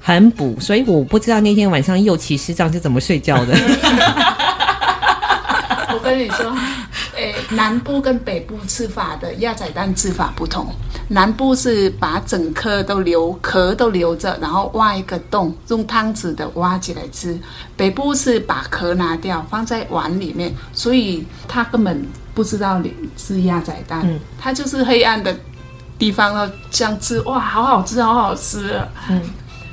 [0.00, 3.54] 很补，所以我不知道那天晚上右骑师长是怎么睡觉的。
[5.92, 6.56] 我跟你说。
[7.50, 10.66] 南部跟北部吃法的鸭仔蛋吃法不同，
[11.08, 17.32] 南部是把整颗都留壳都留着，然后挖一个洞，用汤匙的挖起来吃；
[17.74, 25.34] 北部是把壳拿掉，放在碗里面，所以他根本不知道你是鸭仔蛋，嗯、他就是黑暗的
[25.98, 28.88] 地方要这样吃，哇，好好吃，好好吃啊！
[29.10, 29.20] 嗯，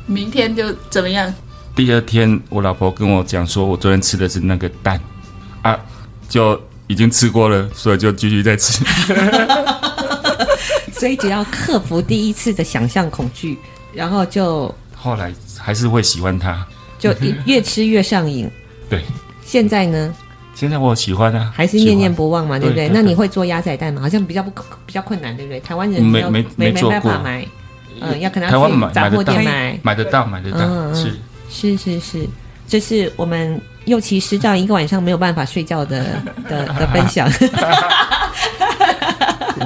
[0.06, 1.34] 明天就怎么样？
[1.76, 5.00] 第二天，我老婆跟我讲说，我昨天吃的是那个蛋
[5.62, 5.80] 啊，
[6.28, 6.60] 就。
[6.88, 8.86] 已经吃过了，所以就继续再吃。
[10.94, 13.58] 所以只要克服第一次的想象恐惧，
[13.92, 16.64] 然后就后来还是会喜欢它，
[17.00, 17.12] 就
[17.46, 18.48] 越吃越上瘾。
[18.88, 19.04] 对，
[19.44, 20.14] 现在呢？
[20.56, 22.90] 现在我喜欢啊，还是念念不忘嘛，对不对？
[22.90, 24.02] 那你会做鸭仔蛋吗？
[24.02, 24.50] 好像比较不
[24.86, 25.60] 比较困难，对不对？
[25.60, 27.46] 台湾人没没没办法买，
[28.02, 31.14] 嗯，要可能台湾买杂货店买买得到，买得到，是
[31.50, 32.28] 是是是，
[32.68, 33.62] 这是我们。
[33.86, 37.32] 又其实这样一个晚上没有办法睡觉的的的分享，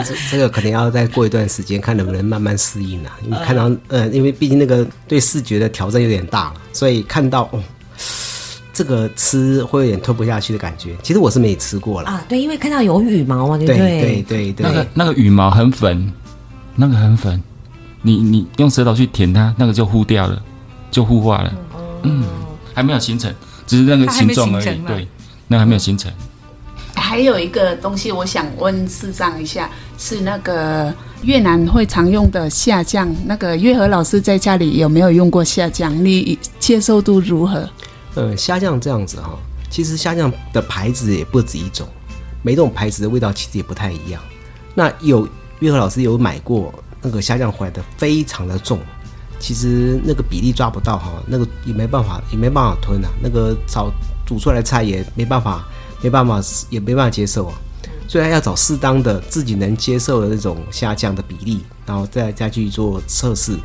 [0.04, 3.18] 这这个可能要再过一段时间，看能不能慢慢适应啊。
[3.24, 7.64] 因为看到，呃，因为毕竟那个对视觉的挑战有点大了，所以看到哦，
[8.80, 10.96] 这个吃会有点吞不下去的感觉。
[11.04, 13.78] 其实我是没吃过了啊，对，因为看到有羽毛嘛，对不对？
[13.78, 16.10] 对对对对，那个那个羽毛很粉，
[16.78, 17.44] 那个很粉，
[18.02, 20.42] 你你用舌头去舔它，那个就糊掉了，
[20.90, 21.54] 就糊化了，
[22.04, 22.24] 嗯，
[22.74, 23.30] 还没有形成。
[23.68, 25.06] 只是那个形状而已，对，
[25.50, 26.10] 那还没有形成。
[26.96, 33.14] 还有一个东西，我想问市长一下，是那个越南会常用的下酱。
[33.26, 35.94] 那个月和老师在家里有没有用过下酱？
[36.06, 37.70] 你接受度如何？
[38.16, 39.38] 呃，虾酱这样子哈，
[39.70, 41.88] 其实虾酱的牌子也不止一种，
[42.44, 44.22] 每种牌子的味道其实也不太一样。
[44.74, 45.28] 那有
[45.60, 48.80] 月和老师有买过那个虾酱回来的，非常的重。
[49.40, 53.10] 其实那个比例抓不到哈，那个也没办法，也没办法吞啊。
[53.22, 53.90] 那个炒
[54.26, 55.66] 煮出来的菜也没办法，
[56.02, 57.54] 没办法，也没办法接受啊。
[58.08, 63.56] 所以要找适当的自己能接受的那种虾酱的比例，然后再再去做测试，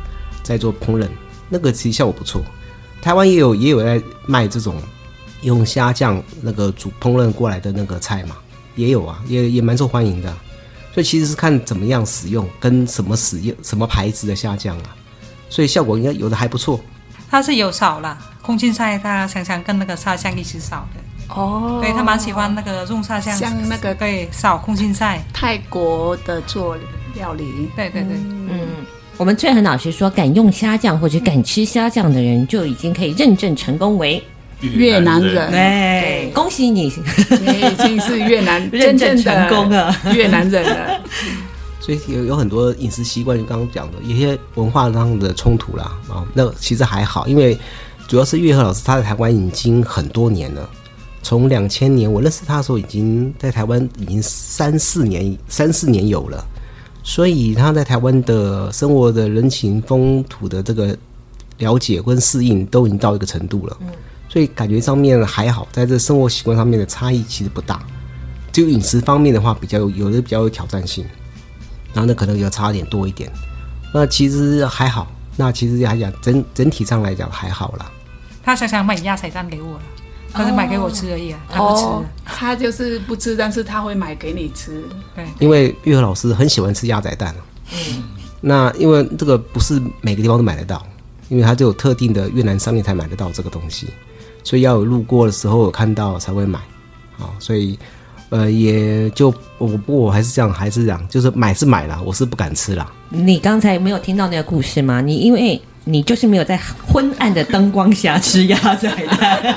[0.43, 1.09] 再做烹饪，
[1.49, 2.41] 那个其实效果不错。
[3.05, 4.81] 台湾也有也有在卖这种
[5.43, 8.35] 用虾酱那个煮烹饪过来的那个菜嘛，
[8.75, 10.35] 也有啊，也也蛮受欢迎的。
[10.91, 14.95] 所以其实是看怎么样使用，跟什么使用什么牌子的虾酱啊。
[15.49, 16.79] 所以效果应该有的还不错。
[17.29, 21.35] 它是有少了空心菜，它常常跟那个沙酱一起扫的。
[21.35, 26.75] 哦，对他蛮喜欢那个用沙酱，像那个对扫空心菜，泰国的做
[27.13, 27.69] 料理。
[27.75, 28.84] 对对对，嗯，嗯
[29.17, 34.21] 我们翠恒老师说，敢用虾酱或者敢吃虾酱的人，就已经可以认证成功为
[34.59, 35.49] 越南人。
[35.51, 36.91] 对，恭喜你，
[37.41, 41.01] 你已经是越南 认证成功了越南人了。
[41.79, 47.57] 所以有有很多饮食习惯，就刚刚讲的，一些文化上的冲突啦啊，那其实还好，因为
[48.09, 50.69] 主要是月和老师他在台湾已经很多年了，
[51.23, 56.45] 从两千年我认识他的时候，已经在台湾已经三四年三四年有了，
[57.07, 60.97] 所以他在台湾的生活的人情风土的这个
[61.59, 63.77] 了解跟适应都已经到一个程度了，
[64.27, 67.79] 所以感觉上面还好，在这生活习惯上面的差异其实不大，
[68.51, 71.05] 就饮食方面的话比较有有的比较有挑战性。
[71.93, 73.31] 然后呢可能要差点多一点，
[73.93, 75.07] 那其实还好。
[75.37, 77.91] 那其实还讲整整体上来讲还好啦。
[78.41, 79.79] 他想想买鸭仔蛋给我，
[80.35, 81.85] 他是买给我吃而已啊，他不吃。
[82.25, 84.83] 他就是不吃，但是他会买给你吃。
[85.15, 87.33] 对，因为玉和老师很喜欢吃鸭仔蛋。
[87.71, 88.03] 嗯。
[88.41, 90.85] 那因为这个不是每个地方都买得到，
[91.29, 93.87] 因为他只有特定的越南商店才买得到这个东西，
[94.43, 96.59] 所以要有路过的时候有看到才会买。
[97.17, 97.79] 啊，所以。
[98.31, 102.91] 呃，也就我不过我还是这样，还是这样，就是买是买了，我是不敢吃了。
[103.09, 104.99] 你刚才没有听到那个故事吗？
[104.99, 109.55] 你因为你就是没有在昏暗的灯光下吃鸭仔蛋。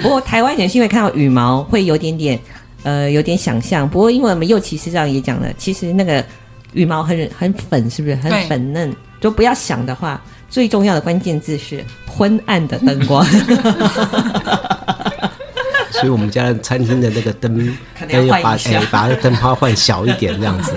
[0.00, 2.38] 不过台湾人是因为看到羽毛会有点点
[2.84, 3.88] 呃有点想象。
[3.88, 6.24] 不过因为我们右骑师这样也讲了，其实那个
[6.74, 8.94] 羽毛很很粉，是不是很粉嫩？
[9.20, 13.26] 就不要想的话，最重要的关键字是昏暗的灯光。
[15.90, 17.76] 所以我们家餐厅的那个灯，
[18.08, 20.72] 灯要把哎、欸、把灯泡换小一点这样子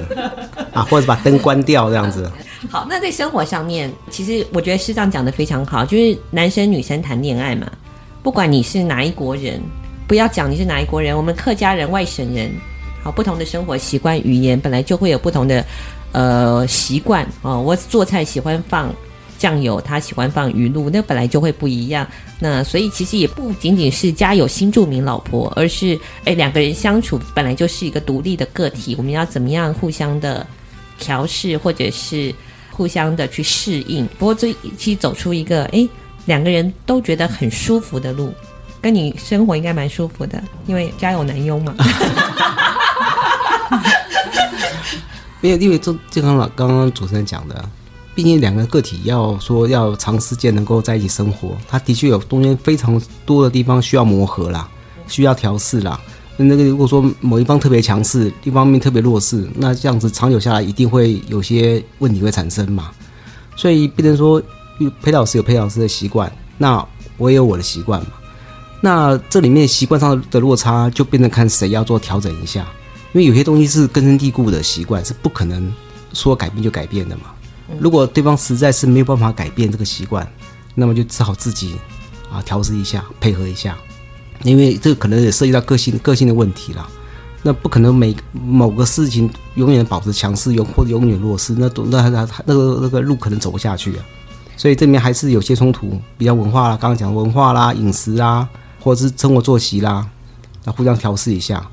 [0.74, 2.32] 啊，或者把灯关掉这样子。
[2.70, 7.70] 好，那在生活上面，其实我觉得师长讲的非常好，就是男生女生谈恋爱嘛，
[8.22, 9.60] 不管你是哪一国人，
[10.08, 12.52] 不要讲你是哪一国人，我们客家人、外省人，
[13.04, 15.66] 好，不同的生活习惯、语言，本来就会有不同的
[16.12, 17.60] 呃习惯哦。
[17.60, 18.94] 我做菜喜欢放
[19.40, 22.08] 酱油，他喜欢放鱼露，那本来就会不一样。
[22.40, 30.46] 那所以其实也不仅仅是家有新住民老婆，而是哎两个人相处本来就是一个独立的个体，我们要怎么样互相的
[31.02, 32.34] 调试，或者是
[32.72, 34.08] 互相的去适应。
[34.18, 35.86] 不过这一期走出一个哎
[36.26, 38.32] 两个人都觉得很舒服的路，
[38.80, 41.76] 跟你生活应该蛮舒服的，因为家有男佣嘛。
[45.42, 47.68] 没有，因为就就刚刚刚主持人讲的，
[48.14, 54.70] 毕竟两个个体要说要长时间能够在一起生活，它的确有中间非常多的地方需要磨合啦，
[55.08, 56.00] 需要调试啦。
[56.44, 62.92] 那个如果说某一方特别强势，一方面特别弱势，那这样子长久下来一定会有些问题会产生嘛。
[63.56, 64.42] 所以变成说，
[65.02, 66.86] 裴老师有裴老师的习惯，那
[67.18, 68.08] 我也有我的习惯嘛。
[68.82, 72.66] 那这里面习惯上的落差，就变成看谁要做调整一下。
[73.14, 75.72] 因为有些东西是根深蒂固的习惯，是不可能
[76.14, 77.24] 说改变就改变的嘛。
[77.78, 80.28] 如果对方实在是没有办法改变这个习惯，
[80.74, 81.76] 那么就只好自己
[82.32, 83.78] 啊调试一下，配合一下。
[84.44, 86.88] 因为这可能也涉及到个性个性的问题了。
[87.44, 94.06] 那不可能每某个事情永远保持强势，永或者永远弱势，那那那那个那个路可能走不下去啊。
[94.56, 98.48] 所以这里面还是有些冲突，比较文化啦，刚刚讲文化啦、饮食啦，
[98.80, 100.06] 或者是生活作息啦，
[100.64, 101.66] 那互相调适一下。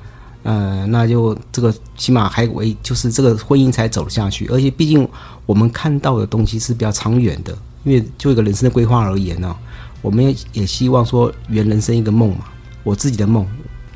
[0.45, 5.07] 呃，那就这个起码还为就是这个婚姻才走下去，而且毕竟
[5.45, 7.55] 我们看到的东西是比较长远的，
[7.85, 9.55] 因为就一个人生的规划而言呢，
[10.01, 12.45] 我们也也希望说圆人生一个梦嘛，
[12.89, 13.47] 我自己的梦，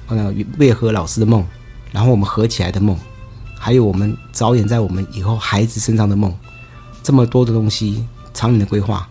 [0.08, 1.42] 呃，月和老师的梦，
[1.92, 2.94] 然后我们合起来的梦，
[3.58, 6.30] 还有我们着眼在我们以后孩子身上的梦，
[7.02, 9.08] 这么多的东西，长远的规划，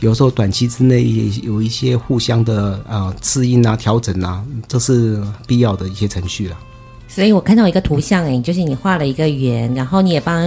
[0.00, 6.56] 有时候短期之内也有一些互相的呃适应啊、调整啊，这是必要的一些程序了。
[7.06, 10.42] 所以我看到一个图像，哎，就是你画了一个圆，然后你也帮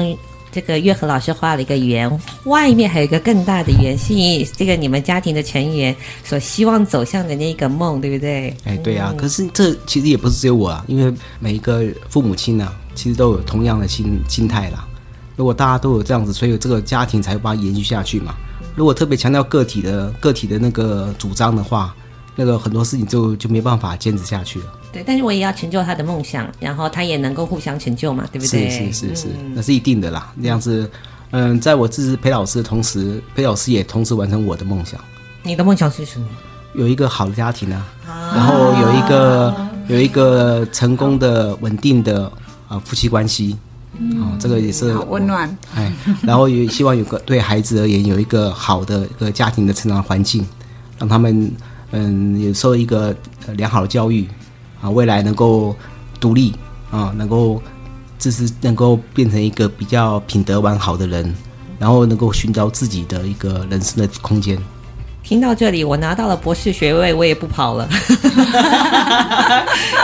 [0.51, 4.13] 这个月和老师画了一个圆，外面还有一个更大的圆，是
[4.55, 8.55] 这个你们家庭的成员所希望走向的那个梦，对不对？
[8.65, 9.13] 哎，对啊。
[9.17, 14.85] 可是这其实也不是只有我啊，因为每一个父母亲呢、啊，其实都有同样的心心态啦。
[15.37, 18.35] 如果大家都有这样子，所以这个家庭才会把它延续下去嘛。
[18.75, 21.95] 如果特别强调个体的个体的那个主张的话，
[22.35, 24.65] 那个很多事情就就没办法坚持下去了。
[24.91, 28.69] 对，但是我也要成就他的梦想，然后他也能够互相成就嘛，对不对？
[28.69, 30.31] 是是是是，嗯、那是一定的啦。
[30.35, 30.89] 那样子，
[31.31, 34.99] 嗯，在我支持裴老师的同时，裴老师也同时完成我的梦想。
[35.43, 36.27] 你的梦想是什么？
[36.73, 42.31] 有一个好的家庭啊，啊然后有一个有一个成功的稳定的
[42.67, 43.57] 啊夫妻关系，
[43.93, 45.57] 啊、嗯，这个也是好温暖。
[45.75, 45.91] 哎，
[46.23, 50.45] 然后也希望有个 对孩子而言有一个好的一个家庭的成长环境，
[50.97, 51.51] 让他们
[51.91, 53.15] 嗯也受一个
[53.55, 54.27] 良好的教育。
[54.81, 55.75] 啊，未来能够
[56.19, 56.53] 独立
[56.91, 57.61] 啊，能够
[58.19, 61.33] 就是能够变成一个比较品德完好的人，
[61.79, 64.57] 然后能够寻找自己的一个人生的空间。
[65.23, 67.87] 听到这里，我拿到了博士学位，我也不跑了。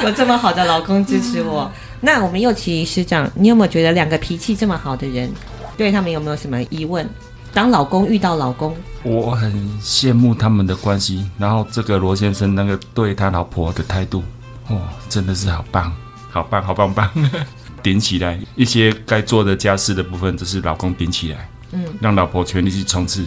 [0.03, 1.69] 有这么好的老公支持我，
[1.99, 5.30] 那我们又琪师长，你有没有觉得两个脾气这么好的人，
[5.75, 7.09] 对他们有没有什么疑问？
[7.53, 9.51] 当老公遇到老公，我很
[9.82, 11.28] 羡慕他们的关系。
[11.39, 14.21] 然后这个罗先生那个对他老婆的态度。
[14.70, 15.91] 哦，真的是好棒，
[16.30, 17.09] 好棒，好棒棒！
[17.84, 23.26] 顶起来，一些该做的家事的部分，就是老公顶起来，嗯，让老婆全力去冲刺，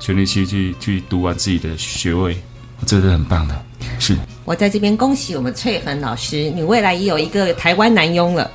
[0.00, 2.40] 全力去去去读完自己的学位，
[2.86, 3.54] 这是很棒的。
[3.98, 8.50] 是，我在这边恭喜我们翠恒老师，你未来也有一个台湾男佣了，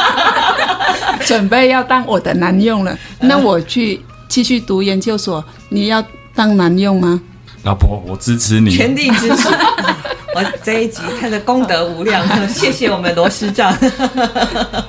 [1.24, 2.98] 准备要当我的男佣了。
[3.20, 6.04] 那我去继续读研究所，你要
[6.34, 7.20] 当男佣吗？
[7.64, 9.48] 老婆，我支持你，全力支持。
[10.36, 13.72] 我这一集看的功德无量， 谢谢我们罗师长，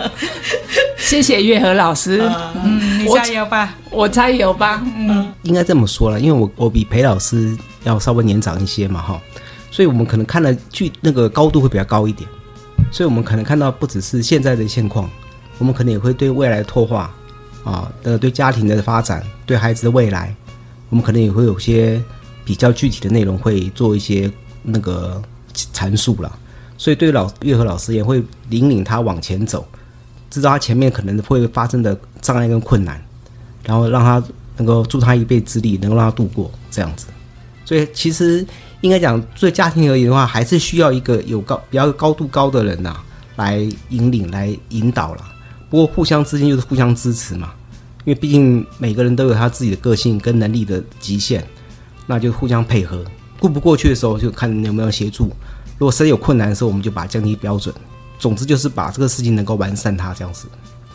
[0.97, 2.21] 谢谢月和老师，
[2.63, 9.21] 嗯，你加油吧，我加油吧，嗯，应该这么说了，因为我我比裴老师要稍微年长一些嘛，哈，
[9.69, 12.27] 所以我们可能看的距那个高度会比较高一点，
[12.91, 15.07] 所以我们可能看到不只是现在的现况，
[15.59, 17.13] 我们可能也会对未来的拓化
[17.63, 20.35] 啊，呃，对家庭的发展，对孩子的未来，
[20.89, 22.01] 我们可能也会有些
[22.45, 24.31] 比较具体的内容会做一些
[24.61, 25.21] 那个。
[25.73, 26.37] 阐述了，
[26.77, 29.65] 所以对老月和老师也会引领他往前走，
[30.29, 33.01] 知道他前面可能会发生的障碍跟困难，
[33.63, 34.21] 然后让他
[34.57, 37.05] 能够助他一臂之力，能够让他度过这样子。
[37.63, 38.45] 所以其实
[38.81, 42.99] 应该讲，对家庭而言的话，还是需要一个有高比较高度高的人呐、
[43.37, 45.23] 来引领、来引导了。
[45.69, 47.53] 不过互相之间就是互相支持嘛，
[48.03, 51.47] 因为毕竟每个人都有他自己的个性跟能力的极限，
[52.05, 53.03] 那就互相配合。
[53.39, 55.25] 过不过去的时候，就看有没有协助。
[55.77, 57.73] 如果谁有困难的时候，我们就把它降低标准。
[58.17, 60.47] 总之就是把这个事情能够完善它这样子。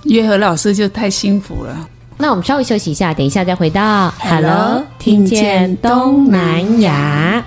[0.05, 7.45] 月和老师就太幸福了，那我们稍微休息一下，等一下再回到 Hello，听见东南亚。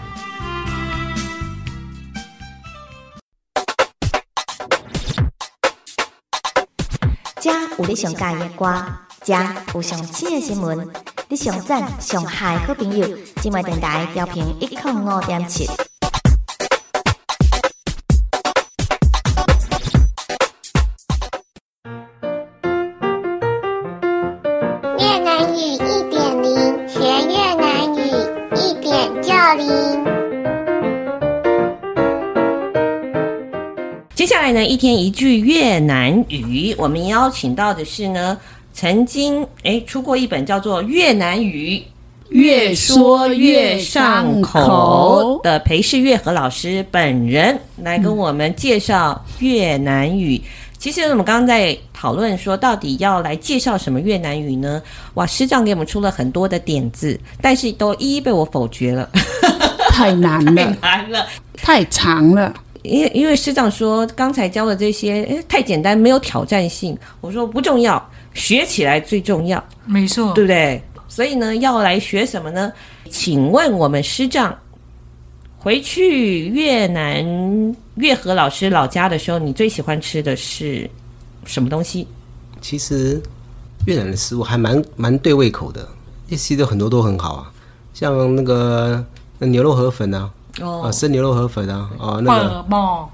[7.41, 8.85] 遮有你上喜欢的歌，
[9.23, 9.33] 遮
[9.73, 10.87] 有上新的新闻，
[11.33, 13.07] 你上赞上嗨好朋友，
[13.41, 15.67] 今麦电台调频一点五点七。
[24.99, 25.77] 越南语一
[26.11, 28.01] 点零，学越南语
[28.55, 30.05] 一点就灵。
[34.13, 38.37] 接下来呢，一天一句越南语，我们邀请到的是呢，
[38.73, 41.81] 曾经诶出过一本叫做《越南语
[42.29, 50.41] 越说越上口》的裴世月和老师本人来跟我们介绍越南语。
[50.79, 54.81] 其实我们刚刚在讨论说，到底要来介绍什么越南语呢？
[55.13, 59.07] 哇，师长给我们出了很多的点子，但是都一一被我否决了，
[59.91, 62.53] 太难了，太难了，太长了。
[62.81, 66.97] 因为因为师长说刚才教的这些，诶，太简单，没有挑战性。
[67.21, 70.81] 我说不重要，学起来最重要，没错，对不对？
[71.07, 72.71] 所以呢，要来学什么呢？
[73.09, 74.57] 请问我们师长
[75.57, 77.23] 回去越南
[77.95, 80.89] 月和老师老家的时候，你最喜欢吃的是
[81.45, 82.07] 什么东西？
[82.61, 83.21] 其实
[83.85, 85.87] 越南的食物还蛮蛮对胃口的，
[86.29, 87.51] 一些的很多都很好啊，
[87.93, 89.05] 像那个
[89.37, 90.31] 那牛肉河粉啊。
[90.61, 92.49] 哦，啊，生牛肉河粉啊，啊，那个。
[92.49, 93.09] 粉末，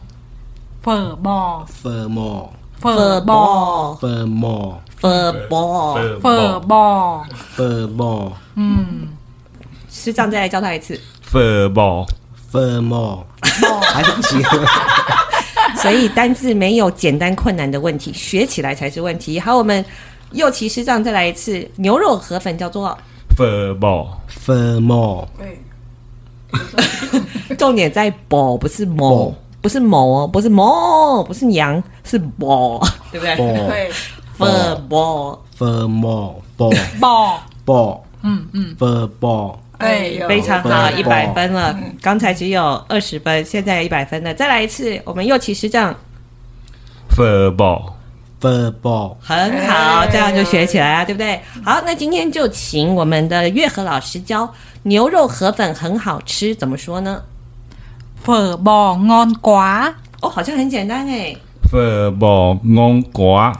[0.81, 7.25] 粉末，粉末，粉末，粉末，粉末，粉末，
[7.55, 8.33] 粉末。
[8.55, 9.07] 嗯，
[9.89, 10.99] 师长再来教他一次。
[11.21, 12.05] 粉末，
[12.51, 13.25] 粉末，
[13.93, 14.41] 还是不行。
[15.81, 19.39] 所以单字没有简单困难的问题，学起来才是问题。
[19.39, 19.83] 好，我们
[20.31, 21.65] 右旗师长再来一次。
[21.77, 22.97] 牛肉河粉叫做
[23.37, 23.47] 粉
[23.79, 25.27] 末，粉末。
[25.37, 25.59] 对。
[27.57, 33.35] 重点在“啵”，不是“某”，不是“某”哦，不是“某”，不是“羊”，是“啵”，对不对？
[33.35, 33.91] 对。
[34.39, 36.71] 粉末，粉末，啵，
[37.01, 41.77] 啵，啵，嗯嗯，，verbal，，哎，非常好，一百分了。
[42.01, 44.33] 刚才只有二十分，现在一百分了。
[44.33, 45.93] 再来一次，我们右旗师长。
[47.09, 47.93] 粉末，
[48.39, 51.41] 粉末，很好，这样就学起来了，对不对？
[51.65, 54.49] 好，那今天就请我们的月和老师教。
[54.83, 57.21] 牛肉河粉很好吃，怎么说呢？
[58.23, 61.35] 粉末安瓜哦，好像很简单哎。
[61.69, 63.53] 粉末安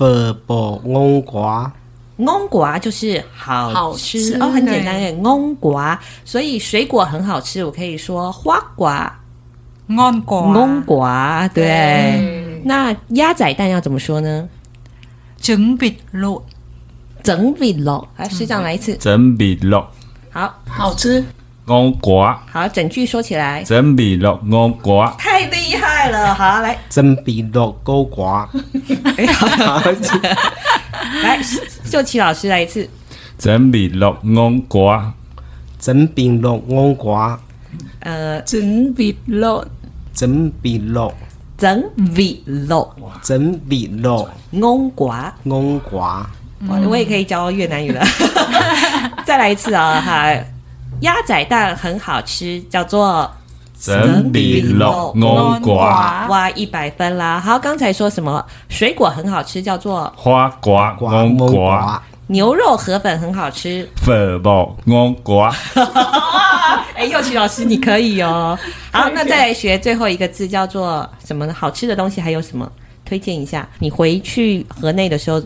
[0.00, 1.72] 瓜，粉末安瓜，
[2.18, 4.36] 安瓜就是好吃。
[4.40, 6.00] 哦，很简单哎，安瓜。
[6.24, 9.20] 所以水果很好吃，我可以说花瓜、
[9.88, 11.46] 安瓜、安瓜。
[11.48, 14.48] 对，那鸭仔蛋要怎么说呢？
[15.36, 16.42] 整笔肉，
[17.22, 18.06] 整笔肉。
[18.16, 19.86] 来，师长来一次，整笔肉。
[20.30, 21.24] 好，好吃，
[21.66, 22.38] 安瓜。
[22.50, 26.34] 好，整句说起来，整笔肉安瓜，太厉害了。
[26.34, 28.48] 好，来，整笔肉勾瓜。
[29.18, 29.82] 哎，好，
[31.22, 31.40] 来，
[31.84, 32.88] 秀琪老师来一次，
[33.36, 35.12] 整笔肉安瓜，
[35.78, 37.38] 整笔肉安瓜。
[38.00, 39.64] 呃，整笔肉，
[40.14, 41.12] 整笔肉，
[41.58, 41.82] 整
[42.14, 42.92] 笔肉，
[43.22, 46.28] 整笔肉，翁瓜，翁瓜。
[46.68, 48.04] 我我也可以教越南语了，
[49.24, 50.00] 再来一次啊、哦！
[50.00, 50.34] 哈，
[51.00, 53.30] 鸭仔蛋很好吃，叫做
[53.80, 57.40] 整笔肉安瓜，哇，一百分啦！
[57.40, 58.44] 好，刚才说什么？
[58.68, 62.02] 水果很好吃，叫做花瓜安瓜。
[62.26, 65.54] 牛肉河粉很好吃，粉末安瓜。
[66.94, 68.58] 哎，右奇老师你可以哦。
[68.92, 71.54] 好，那再来学最后一个字，叫做什么呢？
[71.54, 72.70] 好吃的东西还有什么？
[73.04, 73.66] 推荐一下。
[73.78, 75.42] 你回去河内的时候。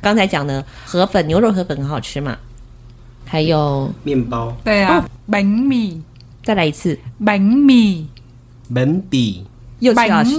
[0.00, 2.36] 刚才讲的河粉，牛肉河粉很好吃嘛？
[3.26, 6.02] 还有面包，对啊，饼米，
[6.44, 8.06] 再来一次，饼米，
[8.72, 9.46] 饼米，
[9.80, 10.36] 又是老师，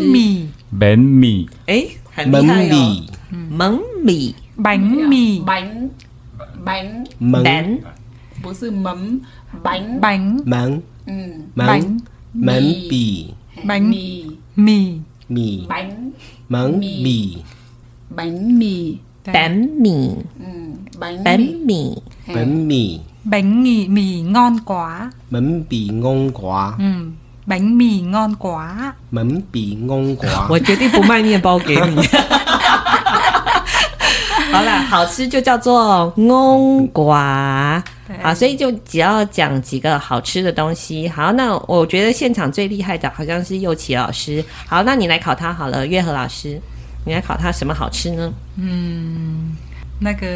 [0.80, 4.80] 饼米，哎，很厉害哦，饼米，饼
[5.10, 5.89] 米，饼，
[6.64, 7.82] 饼，饼，
[8.41, 9.20] 不是门，
[9.64, 12.01] 门门，门，嗯，门，
[12.34, 13.34] 门米，
[13.66, 16.14] 饼米，米，米，饼，
[16.47, 17.43] 门米，
[18.10, 18.99] 门米。
[19.26, 20.78] 饼米，嗯，
[21.24, 27.13] 饼米，饼米，饼米米安瓜，饼米安瓜，嗯，
[27.47, 32.01] 饼米安瓜，饼米安瓜，我决定不卖面包给你。
[34.51, 37.84] 好了，好吃就叫做安瓜，
[38.23, 41.09] 好，所以就只要讲几个好吃的东西。
[41.09, 44.43] 好，那我觉得现场最厉害的好像是右奇老师。
[44.65, 46.59] 好，那你来考他好了，月和老师。
[47.07, 48.34] 你来考他什么好吃呢？
[48.55, 49.55] 嗯，
[49.99, 50.28] 那个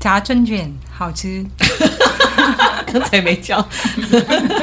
[0.00, 1.44] 炸春卷好吃。
[2.86, 3.66] 刚才没叫，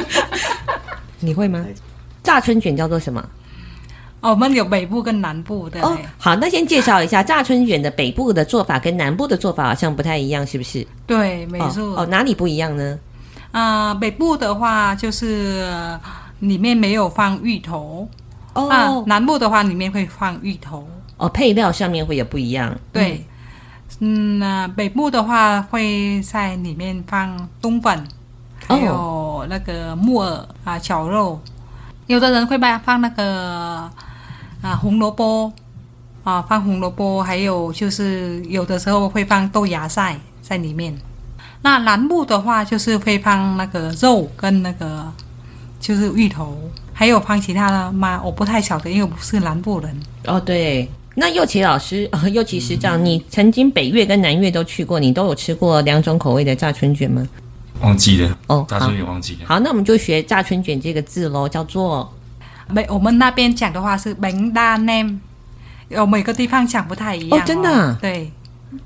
[1.20, 1.64] 你会吗？
[2.22, 3.24] 炸春卷叫做什么？
[4.20, 5.80] 哦，我们有北部跟南部的。
[5.82, 10.84] 哦，好，那先介绍一下炸春卷的北部的做法跟南部的做法好像不太一样，是不是？
[11.06, 11.84] 对，没错。
[11.84, 12.98] 哦，哦，哪里不一样呢？
[13.52, 15.64] 啊、呃，北部的话就是
[16.40, 18.08] 里面没有放芋头。
[18.54, 19.04] 哦、啊。
[19.06, 20.88] 南部的话里面会放芋头。
[21.18, 22.76] 哦，配料上面会有不一样。
[22.92, 23.12] 对。
[23.12, 23.24] 嗯，
[23.98, 28.06] 那、呃、北部的话会在里面放冬粉，
[28.66, 31.40] 还有那个木耳啊、绞肉。
[32.06, 33.90] 有的人会把放那个
[34.62, 35.52] 啊红萝卜
[36.24, 40.96] 啊，放红萝卜，还有就是有的时候会放豆芽菜在里面。
[41.62, 45.10] 那南部的话就是会放那个肉跟那个
[45.80, 46.56] 就是芋头，
[46.92, 48.20] 还有放其他的吗？
[48.22, 50.00] 我不太晓得，因为我不是南部人。
[50.26, 50.88] 哦，对。
[51.18, 57.26] 那右奇老师，呃、祐齐师长，你曾经北越跟南越都去过，你都有吃过两种口味的炸春卷吗？
[57.80, 59.40] 忘记了哦，炸春卷忘记了。
[59.46, 62.12] 好，那我们就学炸春卷这个字喽，叫做
[62.68, 65.18] 每我们那边讲的话是 bánh đa nem，
[65.88, 67.42] 有每个地方讲不太一样哦。
[67.42, 67.98] 哦，真的、啊？
[68.00, 68.30] 对。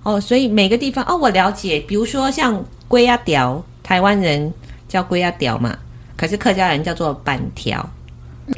[0.04, 1.80] 哦，所以每个地方哦，我了解。
[1.80, 4.52] 比如说像粿仔条，台湾人
[4.86, 5.76] 叫粿仔条嘛，
[6.16, 7.90] 可是客家人叫做板条，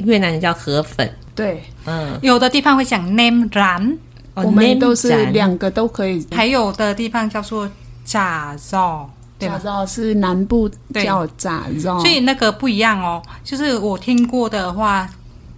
[0.05, 1.11] 越南人叫河粉。
[1.35, 3.97] 对，嗯，有的地方会讲 nem rán，
[4.33, 6.25] 我们都是两个都可以。
[6.31, 7.69] 还有的地方叫做
[8.05, 9.09] 炸肉。
[9.39, 13.21] 炸肉是南部叫炸肉，所以那个不一样哦。
[13.43, 15.09] 就是我听过的话，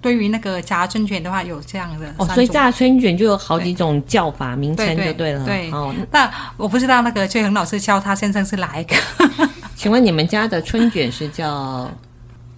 [0.01, 2.25] 对于那个炸春卷的话，有这样的哦。
[2.29, 5.45] 所以炸春卷就有好几种叫法名称就对了。
[5.45, 8.95] 对，哦，那我不知道那个翠恒老师教他先生是哪一个？
[9.75, 11.87] 请问你们家的春卷是叫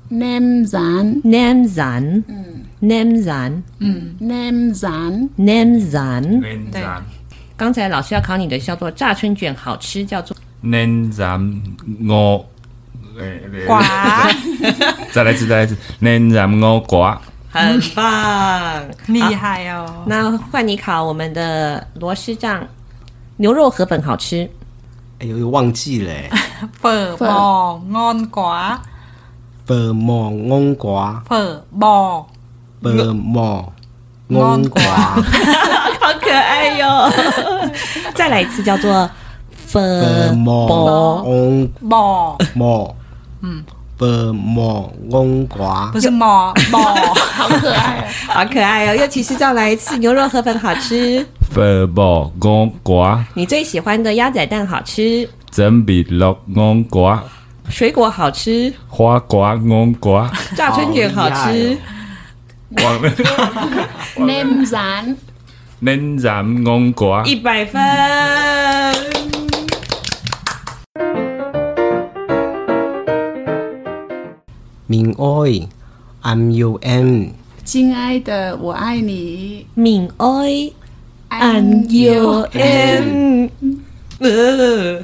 [0.09, 6.83] nem rán 嗯 nem rán 嗯，Namzan，Namzan，对。
[7.55, 10.37] 刚才老师要考你的叫做炸春卷好吃，叫做。
[10.63, 11.11] rán
[12.07, 12.45] 鹅，
[13.65, 13.81] 瓜，
[15.11, 15.75] 再来一次，再来一次。
[16.01, 17.19] Rán 鹅瓜，
[17.49, 20.03] 很棒， 厉害哦。
[20.05, 22.63] 那换你考我们的螺丝酱，
[23.37, 24.47] 牛肉河粉好吃。
[25.19, 26.13] 哎呦，又忘记了。
[26.81, 32.25] phở bò ngon quá，phở bò ngon
[35.99, 37.11] 好可爱哟。
[38.13, 39.09] 再来一次叫做
[39.65, 42.95] 粉墨嗯墨墨
[43.41, 43.63] 嗯
[43.97, 51.25] 粉墨黄瓜不是毛毛好可爱好可爱哦尤其是再来一次牛肉河粉好吃。
[51.49, 55.27] 粉墨黄瓜你最喜欢的鸭仔蛋好吃。
[55.49, 57.23] 真比老黄瓜
[57.69, 58.71] 水果好吃。
[58.87, 61.75] 花瓜黄瓜炸春卷好吃。
[62.69, 63.09] 忘了
[64.17, 67.81] ，nem rán，nem rán ngon quá，一百分。
[74.85, 75.67] 敏爱
[76.23, 77.27] ，I'm your M。
[77.63, 79.67] 亲爱的，我爱你。
[79.73, 80.71] 敏爱
[81.29, 83.49] ，I'm your M。
[84.19, 85.03] 呃。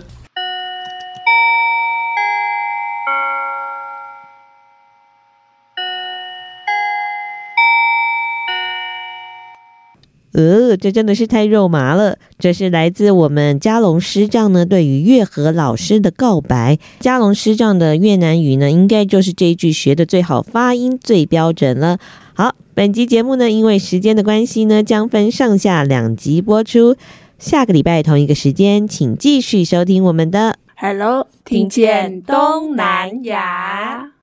[10.34, 12.18] 呃，这真的是太肉麻了。
[12.40, 16.80] 这是来自我们加龙师长呢，对于月和老师的告白。
[17.00, 22.00] 加龙师长的越南语呢，应该就是这一句学的最好，发音最标准了。
[22.34, 26.96] 好，本集节目呢，因为时间的关系呢，将分上下两集播出。
[27.38, 34.23] 下个礼拜同一个时间，请继续收听我们的 Hello，听见东南亚。